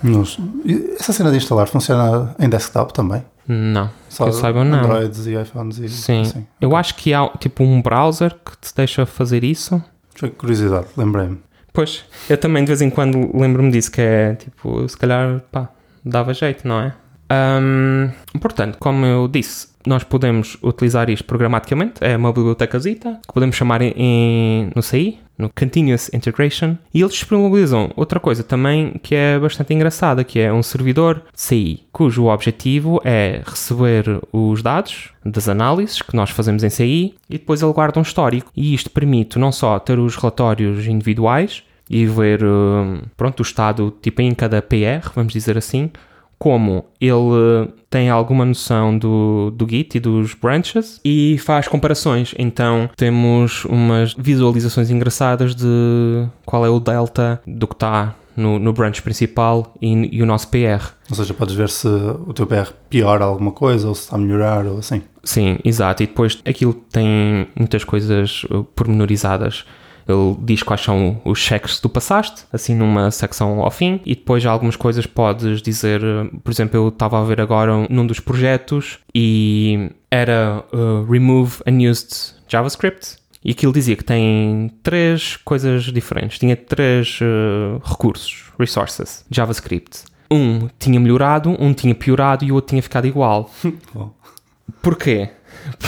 Essa 0.99 1.13
cena 1.13 1.31
de 1.31 1.39
instalar 1.39 1.67
funciona 1.67 2.35
em 2.39 2.49
desktop 2.49 2.93
também? 2.93 3.25
Não, 3.49 3.91
Só 4.09 4.25
que 4.25 4.31
eu 4.31 4.33
saiba 4.35 4.65
não. 4.65 4.79
Androids 4.79 5.27
e 5.27 5.41
iPhones 5.41 5.79
e 5.79 5.89
Sim, 5.89 6.23
assim. 6.23 6.47
eu 6.61 6.75
acho 6.75 6.95
que 6.97 7.15
há 7.15 7.29
tipo 7.39 7.63
um 7.63 7.81
browser 7.81 8.35
que 8.35 8.57
te 8.59 8.75
deixa 8.75 9.07
fazer 9.07 9.45
isso. 9.45 9.83
Foi 10.15 10.31
curiosidade, 10.31 10.87
lembrei-me. 10.97 11.39
Pois, 11.73 12.05
eu 12.29 12.39
também 12.39 12.65
de 12.65 12.69
vez 12.69 12.81
em 12.83 12.91
quando 12.91 13.31
lembro-me 13.37 13.71
disso, 13.71 13.93
que 13.93 14.01
é 14.01 14.35
tipo, 14.35 14.89
se 14.89 14.97
calhar, 14.97 15.41
pá, 15.53 15.69
dava 16.05 16.33
jeito, 16.33 16.67
não 16.67 16.81
é? 16.81 16.95
Um, 17.31 18.11
portanto, 18.41 18.79
como 18.79 19.05
eu 19.05 19.29
disse, 19.29 19.69
nós 19.87 20.05
podemos 20.05 20.59
utilizar 20.63 21.09
isto 21.09 21.25
programaticamente, 21.25 21.95
é 22.01 22.17
uma 22.17 22.33
bibliotecazita 22.33 23.21
que 23.27 23.33
podemos 23.33 23.57
chamar 23.57 23.81
em, 23.83 24.71
no 24.75 24.83
CI, 24.83 25.19
no 25.39 25.51
Continuous 25.51 26.11
Integration, 26.13 26.77
e 26.93 27.01
eles 27.01 27.13
disponibilizam 27.13 27.91
outra 27.95 28.19
coisa 28.19 28.43
também 28.43 28.99
que 29.03 29.15
é 29.15 29.39
bastante 29.39 29.73
engraçada, 29.75 30.25
que 30.25 30.41
é 30.41 30.53
um 30.53 30.63
servidor 30.63 31.23
CI, 31.35 31.85
cujo 31.93 32.27
objetivo 32.27 33.01
é 33.05 33.43
receber 33.45 34.21
os 34.33 34.63
dados 34.63 35.11
das 35.25 35.49
análises 35.49 36.01
que 36.03 36.17
nós 36.17 36.31
fazemos 36.31 36.65
em 36.65 36.71
CI 36.71 37.15
e 37.29 37.39
depois 37.39 37.63
ele 37.63 37.73
guarda 37.73 37.99
um 37.99 38.03
histórico. 38.03 38.51
E 38.57 38.75
isto 38.75 38.91
permite 38.91 39.39
não 39.39 39.53
só 39.53 39.79
ter 39.79 39.99
os 39.99 40.17
relatórios 40.17 40.87
individuais 40.87 41.63
e 41.89 42.05
ver 42.07 42.43
hum, 42.45 43.03
pronto, 43.17 43.41
o 43.41 43.43
estado 43.43 43.95
tipo 44.03 44.23
em 44.23 44.35
cada 44.35 44.61
PR, 44.61 45.09
vamos 45.15 45.33
dizer 45.33 45.57
assim, 45.57 45.91
como 46.39 46.85
ele 47.01 47.71
tem 47.89 48.11
alguma 48.11 48.45
noção 48.45 48.97
do, 48.99 49.51
do 49.51 49.69
Git 49.69 49.97
e 49.97 50.01
dos 50.01 50.35
branches 50.35 51.01
e 51.05 51.39
faz 51.39 51.69
comparações. 51.69 52.35
Então 52.39 52.91
temos 52.97 53.65
umas 53.65 54.15
visualizações 54.15 54.91
engraçadas 54.91 55.55
de 55.55 56.27
qual 56.45 56.65
é 56.67 56.69
o 56.69 56.81
delta 56.81 57.41
do 57.47 57.67
que 57.67 57.75
está 57.75 58.15
no, 58.37 58.59
no 58.59 58.73
branch 58.73 59.01
principal 59.01 59.75
e, 59.81 60.17
e, 60.19 60.23
o 60.23 60.27
nosso 60.27 60.49
PR. 60.49 60.93
Ou 61.09 61.17
seja, 61.17 61.33
podes 61.33 61.55
ver 61.55 61.71
se 61.71 61.89
o 61.89 62.33
teu 62.35 62.47
PR 62.47 62.71
piora 62.91 63.25
alguma 63.25 63.51
coisa 63.51 63.89
ou 63.89 63.95
se 63.95 64.03
está 64.03 64.17
a 64.17 64.19
melhorar 64.19 64.67
ou 64.67 64.79
assim. 64.79 65.03
Sim, 65.25 65.59
exato. 65.65 66.03
E 66.03 66.07
depois 66.07 66.39
aquilo 66.45 66.75
tem 66.75 67.49
muitas 67.57 67.83
coisas 67.83 68.45
uh, 68.51 68.63
pormenorizadas 68.63 69.65
ele 70.09 70.37
diz 70.41 70.63
quais 70.63 70.81
são 70.81 71.21
os 71.25 71.39
cheques 71.39 71.77
que 71.77 71.83
tu 71.83 71.89
passaste, 71.89 72.45
assim 72.53 72.75
numa 72.75 73.11
secção 73.11 73.61
ao 73.61 73.71
fim, 73.71 74.01
e 74.07 74.15
depois 74.15 74.45
há 74.47 74.51
algumas 74.51 74.77
coisas 74.77 75.07
podes 75.07 75.61
dizer, 75.61 76.01
por 76.45 76.51
exemplo, 76.51 76.79
eu 76.79 76.89
estava 76.89 77.21
a 77.21 77.25
ver 77.25 77.41
agora 77.41 77.87
num 77.91 78.07
dos 78.07 78.21
projetos 78.21 78.99
e 79.15 79.91
era 80.11 80.65
uh, 80.73 81.05
Remove 81.11 81.63
Unused 81.67 82.35
JavaScript. 82.49 83.17
E 83.45 83.53
aquilo 83.53 83.73
dizia 83.73 83.95
que 83.95 84.03
tem 84.03 84.73
três 84.83 85.37
coisas 85.37 85.85
diferentes. 85.85 86.37
Tinha 86.37 86.57
três 86.57 87.21
uh, 87.21 87.81
recursos, 87.85 88.51
resources, 88.59 89.25
JavaScript. 89.31 90.05
Um 90.29 90.69
tinha 90.81 90.99
melhorado, 90.99 91.55
um 91.61 91.73
tinha 91.73 91.95
piorado 91.95 92.45
e 92.45 92.51
o 92.51 92.57
outro 92.57 92.71
tinha 92.71 92.83
ficado 92.83 93.07
igual. 93.07 93.49
Porquê? 94.83 95.31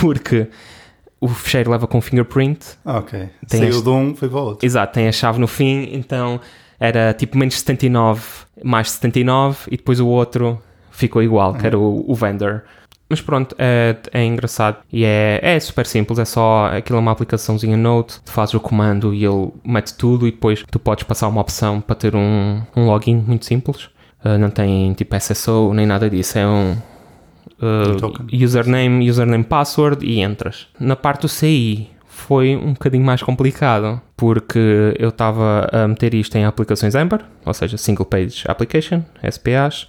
Porque 0.00 0.46
o 1.20 1.28
fecheiro 1.28 1.70
leva 1.70 1.86
com 1.86 2.00
fingerprint. 2.00 2.78
Ok. 2.84 3.28
Tem 3.48 3.60
Saiu 3.60 3.70
este... 3.70 3.82
de 3.82 3.88
um, 3.88 4.14
foi 4.14 4.28
para 4.28 4.38
o 4.38 4.44
outro. 4.44 4.66
Exato, 4.66 4.94
tem 4.94 5.08
a 5.08 5.12
chave 5.12 5.38
no 5.38 5.46
fim, 5.46 5.90
então 5.92 6.40
era 6.78 7.12
tipo 7.12 7.36
menos 7.36 7.54
79 7.58 8.22
mais 8.62 8.90
79 8.92 9.68
e 9.68 9.76
depois 9.76 10.00
o 10.00 10.06
outro 10.06 10.60
ficou 10.90 11.22
igual, 11.22 11.52
uhum. 11.52 11.58
que 11.58 11.66
era 11.66 11.78
o, 11.78 12.04
o 12.08 12.14
vendor. 12.14 12.62
Mas 13.08 13.22
pronto, 13.22 13.56
é, 13.58 13.96
é 14.12 14.22
engraçado 14.22 14.78
e 14.92 15.02
é, 15.02 15.40
é 15.42 15.58
super 15.58 15.86
simples, 15.86 16.18
é 16.18 16.26
só 16.26 16.66
aquilo 16.66 16.98
é 16.98 17.00
uma 17.00 17.12
aplicaçãozinha 17.12 17.76
Note, 17.76 18.20
tu 18.22 18.30
fazes 18.30 18.54
o 18.54 18.60
comando 18.60 19.14
e 19.14 19.24
ele 19.24 19.50
mete 19.64 19.94
tudo 19.94 20.28
e 20.28 20.30
depois 20.30 20.62
tu 20.70 20.78
podes 20.78 21.04
passar 21.04 21.28
uma 21.28 21.40
opção 21.40 21.80
para 21.80 21.96
ter 21.96 22.14
um, 22.14 22.60
um 22.76 22.86
login 22.86 23.16
muito 23.26 23.46
simples. 23.46 23.86
Uh, 24.22 24.36
não 24.38 24.50
tem 24.50 24.92
tipo 24.92 25.16
SSO 25.16 25.72
nem 25.72 25.86
nada 25.86 26.10
disso, 26.10 26.38
é 26.38 26.46
um, 26.46 26.76
uh, 27.60 28.44
username, 28.44 29.08
username, 29.08 29.44
password 29.44 30.04
e 30.04 30.20
entras. 30.20 30.66
Na 30.78 30.96
parte 30.96 31.22
do 31.22 31.28
CI 31.28 31.90
foi 32.06 32.56
um 32.56 32.72
bocadinho 32.72 33.04
mais 33.04 33.22
complicado 33.22 34.00
porque 34.16 34.94
eu 34.98 35.10
estava 35.10 35.68
a 35.70 35.86
meter 35.86 36.14
isto 36.14 36.36
em 36.36 36.44
aplicações 36.44 36.94
Ember, 36.94 37.24
ou 37.44 37.54
seja, 37.54 37.76
Single 37.76 38.06
Page 38.06 38.44
Application, 38.46 39.02
SPAs, 39.30 39.88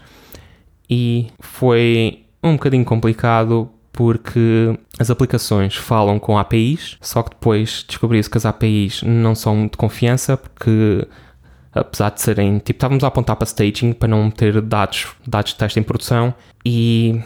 e 0.90 1.28
foi 1.40 2.24
um 2.44 2.54
bocadinho 2.54 2.86
complicado 2.86 3.70
porque 3.92 4.78
as 4.98 5.10
aplicações 5.10 5.76
falam 5.76 6.20
com 6.20 6.38
APIs, 6.38 6.98
só 7.02 7.24
que 7.24 7.32
depois 7.32 7.84
descobri-se 7.88 8.30
que 8.30 8.38
as 8.38 8.46
APIs 8.46 9.02
não 9.04 9.36
são 9.36 9.64
de 9.68 9.76
confiança 9.76 10.38
porque 10.38 11.08
apesar 11.74 12.10
de 12.10 12.22
serem, 12.22 12.58
tipo, 12.60 12.78
estávamos 12.78 13.04
a 13.04 13.08
apontar 13.08 13.36
para 13.36 13.46
staging 13.46 13.94
para 13.94 14.08
não 14.08 14.30
ter 14.32 14.62
dados, 14.62 15.08
dados 15.28 15.52
de 15.52 15.58
teste 15.58 15.80
em 15.80 15.84
produção 15.84 16.34
e 16.66 17.22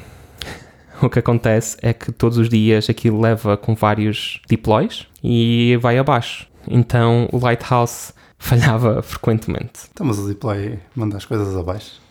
o 1.02 1.10
que 1.10 1.20
acontece 1.20 1.78
é 1.82 1.94
que 1.94 2.12
todos 2.12 2.38
os 2.38 2.50
dias 2.50 2.90
aquilo 2.90 3.20
leva 3.20 3.58
com 3.58 3.76
vários 3.76 4.42
deploys 4.48 5.08
e 5.24 5.78
vai 5.82 5.98
abaixo. 5.98 6.48
Então 6.68 7.28
o 7.32 7.38
Lighthouse 7.38 8.14
falhava 8.38 9.02
frequentemente. 9.02 9.82
Então, 9.92 10.06
mas 10.06 10.20
o 10.20 10.28
deploy 10.28 10.80
manda 10.96 11.18
as 11.18 11.26
coisas 11.26 11.56
abaixo. 11.56 12.02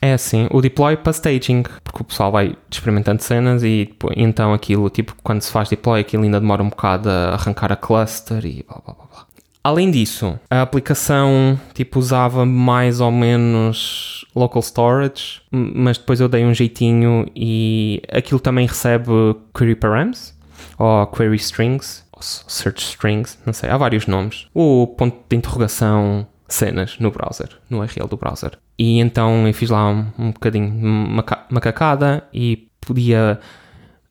É 0.00 0.12
assim, 0.12 0.46
o 0.52 0.60
deploy 0.60 0.96
para 0.96 1.10
staging, 1.10 1.64
porque 1.82 2.02
o 2.02 2.04
pessoal 2.04 2.30
vai 2.30 2.56
experimentando 2.70 3.20
cenas 3.20 3.64
e 3.64 3.92
então 4.16 4.54
aquilo, 4.54 4.88
tipo, 4.88 5.12
quando 5.24 5.42
se 5.42 5.50
faz 5.50 5.68
deploy, 5.68 6.00
aquilo 6.00 6.22
ainda 6.22 6.38
demora 6.38 6.62
um 6.62 6.68
bocado 6.68 7.10
a 7.10 7.30
arrancar 7.30 7.72
a 7.72 7.76
cluster 7.76 8.46
e 8.46 8.62
blá 8.62 8.80
blá 8.84 8.94
blá 8.94 9.06
blá. 9.06 9.26
Além 9.62 9.90
disso, 9.90 10.38
a 10.50 10.62
aplicação 10.62 11.58
tipo 11.74 11.98
usava 11.98 12.46
mais 12.46 13.00
ou 13.00 13.10
menos 13.10 14.24
local 14.34 14.62
storage, 14.62 15.42
mas 15.50 15.98
depois 15.98 16.20
eu 16.20 16.28
dei 16.28 16.44
um 16.44 16.54
jeitinho 16.54 17.26
e 17.34 18.00
aquilo 18.10 18.40
também 18.40 18.66
recebe 18.66 19.10
query 19.56 19.74
params 19.74 20.36
ou 20.78 21.06
query 21.08 21.36
strings, 21.36 22.04
ou 22.12 22.22
search 22.22 22.82
strings, 22.82 23.38
não 23.44 23.52
sei, 23.52 23.68
há 23.68 23.76
vários 23.76 24.06
nomes. 24.06 24.46
O 24.54 24.86
ponto 24.86 25.18
de 25.28 25.36
interrogação 25.36 26.26
cenas 26.48 26.96
no 26.98 27.10
browser, 27.10 27.48
no 27.68 27.80
URL 27.80 28.08
do 28.08 28.16
browser. 28.16 28.52
E 28.78 29.00
então 29.00 29.46
eu 29.46 29.52
fiz 29.52 29.70
lá 29.70 29.90
um, 29.90 30.06
um 30.18 30.30
bocadinho 30.30 30.70
maca 30.70 31.44
macacada 31.50 32.24
e 32.32 32.68
podia 32.80 33.38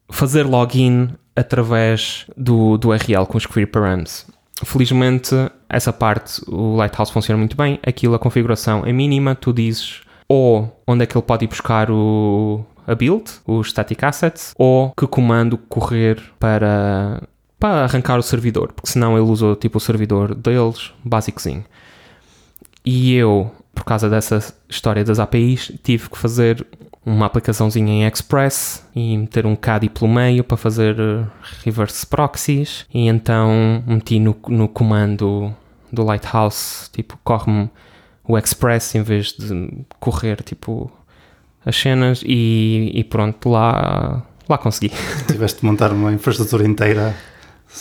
fazer 0.10 0.44
login 0.44 1.10
através 1.36 2.25
do, 2.36 2.77
do 2.77 2.89
URL 2.89 3.25
com 3.25 3.38
os 3.38 3.46
query 3.46 3.66
params. 3.66 4.25
Felizmente, 4.63 5.35
essa 5.69 5.93
parte, 5.93 6.41
o 6.47 6.75
Lighthouse 6.75 7.11
funciona 7.11 7.37
muito 7.37 7.55
bem. 7.55 7.79
Aquilo, 7.85 8.15
a 8.15 8.19
configuração 8.19 8.85
é 8.85 8.91
mínima. 8.91 9.35
Tu 9.35 9.53
dizes 9.53 10.01
ou 10.27 10.81
onde 10.85 11.03
é 11.03 11.05
que 11.05 11.17
ele 11.17 11.23
pode 11.23 11.45
ir 11.45 11.47
buscar 11.47 11.89
o, 11.89 12.65
a 12.85 12.93
build, 12.93 13.31
os 13.45 13.69
static 13.69 14.03
assets, 14.03 14.53
ou 14.57 14.91
que 14.97 15.07
comando 15.07 15.57
correr 15.57 16.21
para, 16.39 17.23
para 17.59 17.85
arrancar 17.85 18.17
o 18.19 18.23
servidor, 18.23 18.73
porque 18.73 18.91
senão 18.91 19.13
ele 19.17 19.29
usa 19.29 19.55
tipo 19.55 19.77
o 19.77 19.81
servidor 19.81 20.35
deles, 20.35 20.91
basicozinho. 21.03 21.63
E 22.85 23.15
eu, 23.15 23.51
por 23.73 23.83
causa 23.83 24.09
dessa 24.09 24.53
história 24.69 25.03
das 25.03 25.19
APIs, 25.19 25.71
tive 25.83 26.09
que 26.09 26.17
fazer 26.17 26.65
uma 27.07 27.25
aplicaçãozinha 27.25 27.93
em 27.93 28.05
Express 28.05 28.85
e 28.93 29.17
meter 29.17 29.45
um 29.45 29.55
CADI 29.55 29.87
pelo 29.87 30.11
meio 30.11 30.43
para 30.43 30.57
fazer 30.57 30.99
eh, 30.99 31.23
reverse 31.63 32.05
proxies 32.05 32.85
e 32.93 33.07
então 33.07 33.81
meti 33.87 34.19
no, 34.19 34.35
no 34.49 34.67
comando 34.67 35.55
do 35.89 36.03
Lighthouse, 36.03 36.89
tipo, 36.91 37.17
corre-me 37.23 37.69
o 38.27 38.37
Express 38.37 38.93
em 38.95 39.03
vez 39.03 39.27
de 39.31 39.85
correr, 40.01 40.43
tipo, 40.43 40.91
as 41.65 41.77
cenas 41.77 42.21
e, 42.25 42.91
e 42.93 43.05
pronto, 43.05 43.49
lá, 43.49 44.21
lá 44.49 44.57
consegui. 44.57 44.91
Tiveste 45.31 45.61
de 45.61 45.65
montar 45.65 45.93
uma 45.93 46.11
infraestrutura 46.11 46.67
inteira 46.67 47.15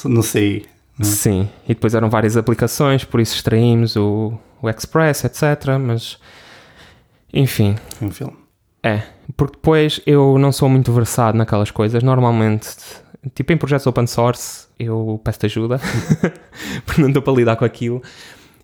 no 0.04 0.22
CI. 0.22 0.64
Não? 0.96 1.04
É? 1.04 1.10
Sim, 1.10 1.48
e 1.64 1.74
depois 1.74 1.96
eram 1.96 2.08
várias 2.08 2.36
aplicações, 2.36 3.04
por 3.04 3.20
isso 3.20 3.34
extraímos 3.34 3.96
o, 3.96 4.38
o 4.62 4.70
Express, 4.70 5.24
etc. 5.24 5.78
Mas, 5.80 6.16
enfim. 7.34 7.74
Foi 7.98 8.06
um 8.06 8.10
filme. 8.12 8.36
É, 8.84 9.02
porque 9.36 9.56
depois 9.56 10.00
eu 10.06 10.38
não 10.38 10.52
sou 10.52 10.68
muito 10.68 10.92
versado 10.92 11.36
naquelas 11.36 11.70
coisas. 11.70 12.02
Normalmente, 12.02 12.68
tipo 13.34 13.52
em 13.52 13.56
projetos 13.56 13.86
open 13.86 14.06
source, 14.06 14.66
eu 14.78 15.20
peço 15.24 15.46
ajuda, 15.46 15.80
porque 16.84 17.00
não 17.00 17.08
estou 17.08 17.22
para 17.22 17.32
lidar 17.32 17.56
com 17.56 17.64
aquilo. 17.64 18.02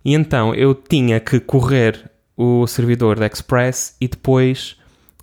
E 0.04 0.14
então 0.14 0.54
eu 0.54 0.74
tinha 0.74 1.20
que 1.20 1.40
correr 1.40 2.10
o 2.36 2.66
servidor 2.66 3.18
da 3.18 3.26
Express 3.26 3.96
e 4.00 4.08
depois 4.08 4.76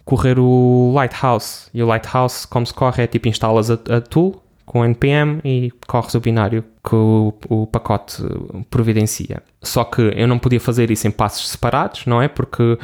correr 0.05 0.39
o 0.39 0.91
Lighthouse. 0.93 1.69
E 1.73 1.83
o 1.83 1.85
Lighthouse, 1.85 2.47
como 2.47 2.65
se 2.65 2.73
corre, 2.73 3.03
é 3.03 3.07
tipo 3.07 3.27
instalas 3.27 3.69
a, 3.69 3.73
a 3.73 4.01
tool 4.01 4.41
com 4.65 4.85
npm 4.85 5.41
e 5.43 5.71
corres 5.87 6.13
o 6.13 6.19
binário 6.19 6.63
que 6.87 6.93
o, 6.93 7.33
o, 7.49 7.65
pacote 7.65 8.21
providencia. 8.69 9.41
Só 9.63 9.83
que 9.83 10.01
eu 10.15 10.27
não 10.27 10.37
podia 10.37 10.59
fazer 10.59 10.91
isso 10.91 11.07
em 11.07 11.11
passos 11.11 11.49
separados, 11.49 12.05
não 12.05 12.21
é? 12.21 12.27
Porque 12.27 12.77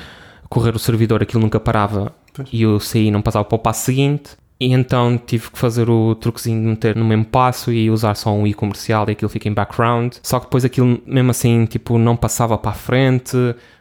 correr 0.49 0.75
o 0.75 0.79
servidor 0.79 1.21
aquilo 1.21 1.43
nunca 1.43 1.59
parava 1.59 2.11
pois. 2.35 2.49
e 2.51 2.65
o 2.65 2.79
CI 2.79 3.11
não 3.11 3.21
passava 3.21 3.45
para 3.45 3.55
o 3.55 3.59
passo 3.59 3.85
seguinte. 3.85 4.31
E 4.59 4.71
então 4.71 5.17
tive 5.17 5.51
que 5.51 5.59
fazer 5.59 5.89
o 5.89 6.15
truquezinho 6.15 6.61
de 6.61 6.67
meter 6.67 6.95
no 6.95 7.03
mesmo 7.03 7.25
passo 7.25 7.73
e 7.73 7.89
usar 7.89 8.15
só 8.15 8.31
um 8.31 8.47
i 8.47 8.53
comercial 8.53 9.05
e 9.09 9.11
aquilo 9.11 9.27
fica 9.27 9.49
em 9.49 9.53
background. 9.53 10.15
Só 10.23 10.39
que 10.39 10.45
depois 10.45 10.63
aquilo, 10.63 11.01
mesmo 11.05 11.31
assim, 11.31 11.65
tipo, 11.65 11.97
não 11.97 12.15
passava 12.15 12.57
para 12.57 12.71
a 12.71 12.73
frente. 12.73 13.35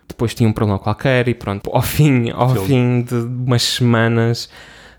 Depois 0.08 0.34
tinha 0.34 0.48
um 0.48 0.52
problema 0.52 0.78
qualquer 0.78 1.28
e 1.28 1.34
pronto. 1.34 1.70
Ao 1.72 1.80
fim, 1.80 2.30
ao 2.30 2.54
fim 2.56 3.02
de 3.02 3.14
umas 3.14 3.62
semanas, 3.62 4.48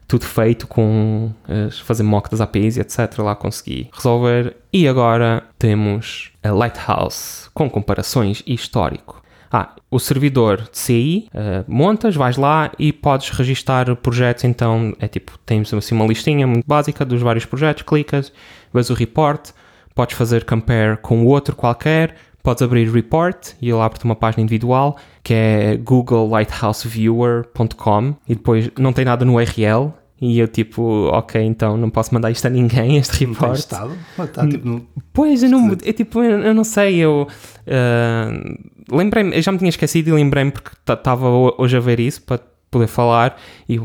tudo 0.08 0.26
feito 0.26 0.66
com 0.66 1.32
uh, 1.50 1.72
fazer 1.84 2.04
mock 2.04 2.30
das 2.30 2.40
APIs 2.40 2.78
e 2.78 2.82
etc. 2.82 3.20
Lá 3.20 3.36
consegui 3.36 3.90
resolver. 3.92 4.56
E 4.72 4.88
agora 4.88 5.44
temos 5.60 6.32
a 6.42 6.52
Lighthouse 6.52 7.50
com 7.54 7.70
comparações 7.70 8.42
e 8.48 8.54
histórico. 8.54 9.25
Ah, 9.58 9.74
o 9.90 9.98
servidor 10.00 10.68
de 10.70 10.78
CI, 10.78 11.30
uh, 11.34 11.64
montas, 11.66 12.14
vais 12.14 12.36
lá 12.36 12.70
e 12.78 12.92
podes 12.92 13.30
registar 13.30 13.96
projetos. 13.96 14.44
Então 14.44 14.94
é 15.00 15.08
tipo, 15.08 15.40
temos 15.46 15.74
assim 15.74 15.96
uma 15.96 16.06
listinha 16.06 16.46
muito 16.46 16.68
básica 16.68 17.06
dos 17.06 17.22
vários 17.22 17.46
projetos, 17.46 17.84
clicas, 17.84 18.34
vês 18.74 18.90
o 18.90 18.94
report, 18.94 19.52
podes 19.96 20.18
fazer 20.18 20.44
compare 20.44 20.98
com 20.98 21.26
outro 21.26 21.56
qualquer, 21.56 22.16
podes 22.44 22.62
abrir 22.62 22.92
report 22.92 23.54
e 23.62 23.70
ele 23.70 23.80
abre-te 23.80 24.04
uma 24.04 24.18
página 24.18 24.44
individual 24.44 24.98
que 25.24 25.34
é 25.34 25.78
googlelighthouseViewer.com 25.78 28.16
e 28.28 28.36
depois 28.36 28.70
não 28.78 28.92
tem 28.92 29.06
nada 29.06 29.24
no 29.24 29.36
URL 29.36 29.94
e 30.22 30.40
eu 30.40 30.48
tipo, 30.48 31.10
ok, 31.12 31.42
então 31.42 31.76
não 31.76 31.90
posso 31.90 32.14
mandar 32.14 32.32
isto 32.32 32.46
a 32.46 32.50
ninguém, 32.50 32.98
este 32.98 33.26
report. 33.26 33.42
Não 33.42 33.50
tem 33.50 33.60
estado? 33.60 33.98
Está, 34.20 34.48
tipo, 34.48 34.68
no... 34.68 34.88
Pois, 35.12 35.44
eu 35.44 35.50
não, 35.50 35.70
eu, 35.70 35.94
tipo, 35.94 36.24
eu, 36.24 36.40
eu 36.40 36.54
não 36.54 36.64
sei, 36.64 36.98
eu 36.98 37.28
uh, 37.68 38.96
lembrei-me, 38.96 39.36
eu 39.36 39.42
já 39.42 39.52
me 39.52 39.58
tinha 39.58 39.70
esquecido 39.70 40.10
e 40.10 40.12
lembrei-me 40.14 40.52
porque 40.52 40.72
estava 40.88 41.28
hoje 41.58 41.76
a 41.76 41.80
ver 41.80 42.00
isso 42.00 42.22
para 42.22 42.40
poder 42.72 42.88
falar 42.88 43.38
e 43.68 43.80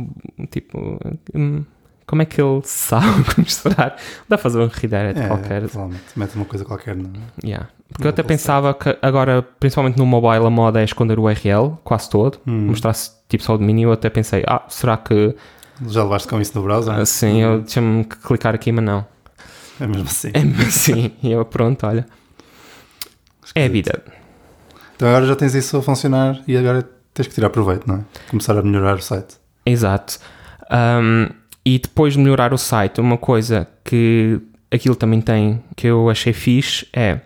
tipo, 0.51 0.99
hum, 1.35 1.64
como 2.07 2.23
é 2.23 2.25
que 2.25 2.40
ele 2.40 2.61
sabe 2.64 3.25
misturar? 3.38 3.97
Dá 4.29 4.35
a 4.35 4.38
fazer 4.38 4.59
um 4.59 4.66
redirect 4.66 5.21
é, 5.21 5.27
qualquer. 5.29 5.61
Provavelmente, 5.62 6.03
mete 6.16 6.35
uma 6.35 6.45
coisa 6.45 6.64
qualquer, 6.64 6.97
não 6.97 7.11
é? 7.11 7.47
Yeah. 7.47 7.69
Porque 7.93 8.07
eu 8.07 8.11
até 8.11 8.23
pensava 8.23 8.73
que 8.75 8.97
agora, 9.03 9.43
principalmente 9.43 9.97
no 9.97 10.07
mobile, 10.07 10.47
a 10.47 10.51
moda 10.51 10.81
é 10.81 10.85
esconder 10.85 11.19
o 11.19 11.25
URL 11.25 11.77
quase 11.83 12.09
todo, 12.09 12.38
hum. 12.47 12.66
mostrar-se 12.66 13.12
tipo 13.29 13.43
só 13.45 13.55
o 13.55 13.59
domínio. 13.59 13.88
Eu 13.88 13.93
até 13.93 14.11
pensei, 14.11 14.43
ah, 14.47 14.62
será 14.69 14.97
que 14.97 15.35
já 15.88 16.03
levaste 16.03 16.29
com 16.29 16.40
isso 16.40 16.57
no 16.57 16.64
browser? 16.64 16.95
Ah, 16.95 17.07
sim, 17.07 17.40
eu 17.43 17.61
deixa-me 17.61 18.05
clicar 18.05 18.55
aqui, 18.55 18.73
mas 18.73 18.85
não. 18.85 19.07
É 19.81 19.87
mesmo 19.87 20.05
assim. 20.05 20.31
É 20.35 20.45
mesmo 20.45 20.62
assim. 20.62 21.12
e 21.23 21.33
eu, 21.33 21.45
pronto, 21.45 21.87
olha. 21.87 22.07
Esquisito. 23.45 23.57
É 23.57 23.64
a 23.64 23.69
vida. 23.69 24.03
Então 24.97 25.09
agora 25.09 25.27
já 25.27 25.35
tens 25.35 25.55
isso 25.55 25.77
a 25.77 25.83
funcionar 25.83 26.43
e 26.47 26.57
agora 26.57 26.88
tens 27.14 27.27
que 27.27 27.35
tirar 27.35 27.51
proveito, 27.51 27.88
não 27.88 27.97
é? 27.97 28.01
Começar 28.29 28.57
a 28.59 28.62
melhorar 28.62 28.97
o 28.97 29.03
site. 29.03 29.37
Exato. 29.64 30.19
Um, 30.71 31.29
e 31.64 31.79
depois 31.79 32.14
de 32.14 32.19
melhorar 32.21 32.53
o 32.53 32.59
site, 32.59 33.01
uma 33.01 33.16
coisa 33.16 33.66
que 33.85 34.40
aquilo 34.71 34.95
também 34.95 35.21
tem 35.21 35.62
que 35.75 35.87
eu 35.87 36.09
achei 36.09 36.33
fixe 36.33 36.87
é 36.93 37.21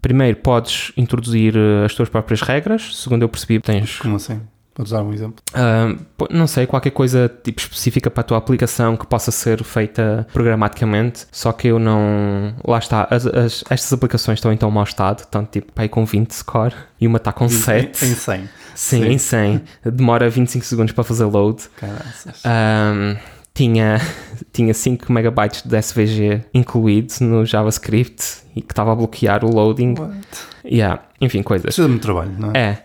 primeiro 0.00 0.36
podes 0.38 0.92
introduzir 0.96 1.54
eh, 1.56 1.84
as 1.84 1.94
tuas 1.94 2.08
próprias 2.08 2.40
regras, 2.40 2.96
segundo 2.96 3.22
eu 3.22 3.28
percebi, 3.28 3.60
tens. 3.60 3.98
Como 3.98 4.16
assim? 4.16 4.40
Podes 4.78 4.92
dar 4.92 5.02
um 5.02 5.12
exemplo? 5.12 5.42
Uh, 5.50 6.28
não 6.30 6.46
sei, 6.46 6.64
qualquer 6.64 6.92
coisa 6.92 7.28
tipo 7.42 7.60
específica 7.60 8.08
para 8.08 8.20
a 8.20 8.24
tua 8.24 8.38
aplicação 8.38 8.96
que 8.96 9.04
possa 9.08 9.32
ser 9.32 9.64
feita 9.64 10.24
programaticamente, 10.32 11.26
só 11.32 11.50
que 11.50 11.66
eu 11.66 11.80
não. 11.80 12.54
Lá 12.64 12.78
está, 12.78 13.08
as, 13.10 13.26
as, 13.26 13.64
estas 13.68 13.92
aplicações 13.92 14.38
estão 14.38 14.52
em 14.52 14.56
tão 14.56 14.70
mau 14.70 14.84
estado, 14.84 15.22
estão 15.22 15.44
tipo 15.44 15.72
aí 15.74 15.88
com 15.88 16.04
20 16.04 16.30
score 16.30 16.76
e 17.00 17.08
uma 17.08 17.16
está 17.16 17.32
com 17.32 17.48
7. 17.48 18.04
Em, 18.04 18.10
em 18.12 18.14
100. 18.14 18.40
Sim, 18.76 19.02
Sim, 19.02 19.04
em 19.08 19.18
100. 19.18 19.62
Demora 19.84 20.30
25 20.30 20.64
segundos 20.64 20.92
para 20.92 21.02
fazer 21.02 21.24
load. 21.24 21.60
Um, 21.82 23.16
tinha, 23.52 24.00
tinha 24.54 24.72
5 24.72 25.12
megabytes 25.12 25.62
de 25.62 25.76
SVG 25.76 26.44
incluído 26.54 27.12
no 27.22 27.44
JavaScript 27.44 28.42
e 28.54 28.62
que 28.62 28.72
estava 28.72 28.92
a 28.92 28.94
bloquear 28.94 29.44
o 29.44 29.52
loading. 29.52 29.96
What? 29.98 30.20
Yeah, 30.64 31.02
enfim, 31.20 31.42
coisas. 31.42 31.64
Precisa 31.64 31.88
de 31.88 31.90
muito 31.90 32.02
trabalho, 32.02 32.32
não 32.38 32.52
é? 32.54 32.58
É. 32.58 32.84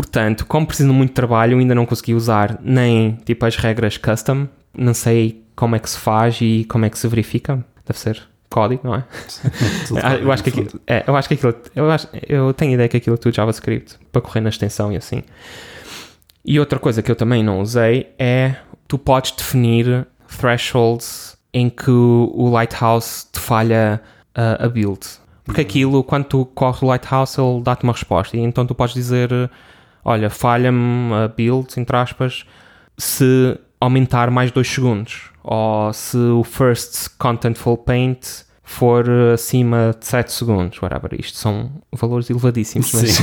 Portanto, 0.00 0.46
como 0.46 0.66
preciso 0.66 0.88
de 0.88 0.94
muito 0.94 1.12
trabalho, 1.12 1.58
ainda 1.58 1.74
não 1.74 1.84
consegui 1.84 2.14
usar 2.14 2.58
nem 2.62 3.18
tipo 3.26 3.44
as 3.44 3.54
regras 3.56 3.98
custom, 3.98 4.48
não 4.74 4.94
sei 4.94 5.44
como 5.54 5.76
é 5.76 5.78
que 5.78 5.90
se 5.90 5.98
faz 5.98 6.38
e 6.40 6.64
como 6.64 6.86
é 6.86 6.90
que 6.90 6.98
se 6.98 7.06
verifica. 7.06 7.62
Deve 7.86 7.98
ser 7.98 8.22
código, 8.48 8.80
não 8.82 8.94
é? 8.94 9.04
Ah, 10.02 10.14
eu, 10.14 10.32
acho 10.32 10.42
que 10.42 10.48
aquilo, 10.48 10.80
é, 10.86 11.04
eu 11.06 11.14
acho 11.14 11.28
que 11.28 11.34
aquilo, 11.34 11.54
eu, 11.76 11.90
acho, 11.90 12.08
eu 12.26 12.54
tenho 12.54 12.72
ideia 12.72 12.88
que 12.88 12.96
aquilo 12.96 13.14
é 13.14 13.18
tudo 13.18 13.34
JavaScript 13.34 13.98
para 14.10 14.22
correr 14.22 14.40
na 14.40 14.48
extensão 14.48 14.90
e 14.90 14.96
assim. 14.96 15.22
E 16.42 16.58
outra 16.58 16.78
coisa 16.78 17.02
que 17.02 17.10
eu 17.10 17.16
também 17.16 17.42
não 17.44 17.60
usei 17.60 18.08
é 18.18 18.56
tu 18.88 18.96
podes 18.96 19.32
definir 19.32 20.06
thresholds 20.38 21.36
em 21.52 21.68
que 21.68 21.90
o 21.90 22.48
Lighthouse 22.50 23.26
te 23.30 23.38
falha 23.38 24.00
a, 24.34 24.64
a 24.64 24.68
build. 24.68 25.06
Porque 25.44 25.60
aquilo, 25.60 26.02
quando 26.02 26.24
tu 26.24 26.46
corres 26.46 26.80
o 26.80 26.86
Lighthouse, 26.86 27.38
ele 27.38 27.60
dá-te 27.62 27.84
uma 27.84 27.92
resposta. 27.92 28.34
E 28.36 28.40
então 28.40 28.64
tu 28.64 28.74
podes 28.74 28.94
dizer: 28.94 29.30
Olha, 30.04 30.30
falha-me 30.30 31.14
a 31.14 31.28
build, 31.28 31.78
entre 31.78 31.96
aspas, 31.96 32.44
se 32.96 33.58
aumentar 33.80 34.30
mais 34.30 34.50
2 34.50 34.68
segundos. 34.68 35.30
Ou 35.42 35.92
se 35.92 36.16
o 36.16 36.44
first 36.44 37.10
contentful 37.18 37.78
paint 37.78 38.44
for 38.62 39.04
acima 39.34 39.94
de 39.98 40.06
7 40.06 40.32
segundos, 40.32 40.80
whatever. 40.80 41.18
Isto 41.18 41.38
são 41.38 41.72
valores 41.92 42.30
elevadíssimos, 42.30 42.92
mas 42.92 43.18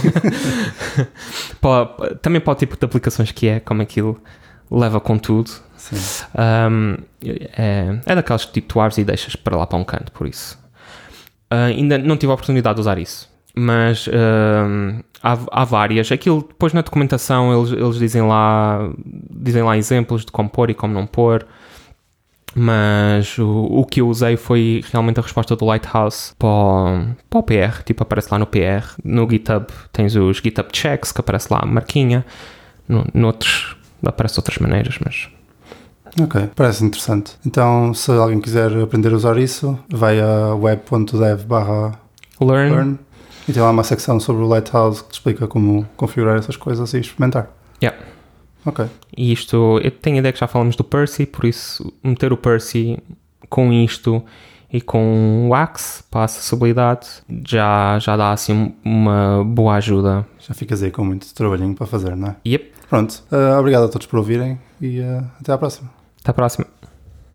também 2.22 2.42
para 2.42 2.52
o 2.52 2.56
tipo 2.56 2.78
de 2.78 2.86
aplicações 2.86 3.32
que 3.32 3.48
é, 3.48 3.60
como 3.60 3.82
aquilo 3.82 4.22
leva 4.70 5.00
com 5.00 5.18
tudo. 5.18 5.50
Um, 6.70 6.98
é, 7.24 8.00
é 8.06 8.16
daquelas 8.16 8.44
que 8.44 8.54
tipo, 8.54 8.68
tu 8.68 8.82
abres 8.82 8.98
e 8.98 9.06
deixas 9.06 9.36
para 9.36 9.56
lá 9.56 9.66
para 9.66 9.78
um 9.78 9.84
canto, 9.84 10.12
por 10.12 10.28
isso. 10.28 10.60
Ah, 11.50 11.66
ainda 11.66 11.98
não 11.98 12.18
tive 12.18 12.32
a 12.32 12.34
oportunidade 12.34 12.76
de 12.76 12.82
usar 12.82 12.98
isso, 12.98 13.30
mas 13.58 14.08
um, 14.08 15.00
há, 15.24 15.38
há 15.52 15.66
várias. 15.66 16.12
Aquilo 16.12 16.46
depois 16.48 16.74
na 16.74 16.82
documentação 16.82 17.58
eles, 17.58 17.72
eles 17.72 17.98
dizem 17.98 18.22
lá 18.22 18.90
dizem 19.32 19.64
lá 19.64 19.76
exemplos 19.78 20.24
de 20.24 20.32
como 20.32 20.50
pôr 20.50 20.70
e 20.70 20.74
como 20.74 20.94
não 20.94 21.08
pôr. 21.08 21.46
Mas 22.56 23.38
o, 23.38 23.48
o 23.48 23.86
que 23.86 24.02
eu 24.02 24.08
usei 24.08 24.38
foi 24.38 24.84
realmente 24.92 25.20
a 25.20 25.24
resposta 25.24 25.56
do 25.56 25.66
Lighthouse 25.66 26.34
para 26.40 26.48
o, 26.48 27.16
para 27.30 27.40
o 27.40 27.44
PR, 27.44 27.84
tipo 27.84 28.04
aparece 28.04 28.30
lá 28.32 28.40
no 28.40 28.46
PR. 28.46 28.96
No 29.04 29.30
GitHub 29.30 29.68
tens 29.92 30.16
os 30.16 30.38
GitHub 30.38 30.70
checks, 30.72 31.12
que 31.12 31.20
aparece 31.20 31.52
lá 31.52 31.60
a 31.64 31.66
marquinha. 31.66 32.26
No, 32.88 33.06
noutros 33.14 33.76
aparece 34.04 34.36
de 34.36 34.40
outras 34.40 34.58
maneiras, 34.60 34.98
mas 35.04 35.30
Ok, 36.20 36.50
parece 36.56 36.84
interessante. 36.84 37.34
Então, 37.46 37.94
se 37.94 38.10
alguém 38.12 38.40
quiser 38.40 38.76
aprender 38.82 39.14
a 39.14 39.16
usar 39.16 39.38
isso, 39.38 39.78
vai 39.88 40.20
a 40.20 40.56
web.dev 40.56 41.44
barra 41.46 42.00
learn, 42.42 42.72
learn 42.72 43.00
e 43.48 43.54
tem 43.54 43.62
lá 43.62 43.70
uma 43.72 43.84
secção 43.84 44.20
sobre 44.20 44.44
o 44.44 44.48
Lighthouse 44.48 45.04
que 45.04 45.10
te 45.10 45.14
explica 45.14 45.48
como 45.48 45.88
configurar 45.96 46.38
essas 46.38 46.56
coisas 46.58 46.94
e 46.94 47.00
experimentar. 47.00 47.50
Yeah. 47.82 47.98
Ok, 48.66 48.86
E 49.16 49.32
isto, 49.32 49.80
eu 49.82 49.92
tenho 49.92 50.18
a 50.18 50.20
ideia 50.20 50.34
que 50.34 50.40
já 50.40 50.48
falamos 50.48 50.76
do 50.76 50.84
Percy, 50.84 51.26
por 51.26 51.46
isso 51.46 51.94
meter 52.04 52.34
o 52.34 52.38
Percy 52.38 52.98
com 53.50 53.72
isto 53.72 54.22
e 54.74 54.82
com 54.82 55.48
o 55.48 55.56
Axe 55.56 56.04
para 56.12 56.22
a 56.22 56.24
acessibilidade 56.26 57.08
já, 57.48 57.98
já 58.00 58.18
dá 58.18 58.34
assim 58.34 58.74
uma 58.84 59.42
boa 59.46 59.76
ajuda. 59.76 60.28
já 60.40 60.54
ficas 60.54 60.84
aí 60.84 60.92
com 60.92 61.06
muito 61.06 61.34
trabalhinho 61.34 61.74
para 61.76 61.88
fazer, 61.88 62.14
não 62.18 62.28
é? 62.30 62.36
Yep, 62.46 62.72
Pronto, 62.90 63.24
eh, 63.32 63.56
obrigado 63.58 63.86
a 63.86 63.88
todos 63.90 64.08
por 64.08 64.18
ouvirem 64.20 64.60
e 64.82 65.00
eh, 65.00 65.24
até 65.40 65.54
à 65.54 65.58
próxima. 65.58 65.90
até 66.22 66.32
a 66.32 66.34
próxima. 66.34 66.66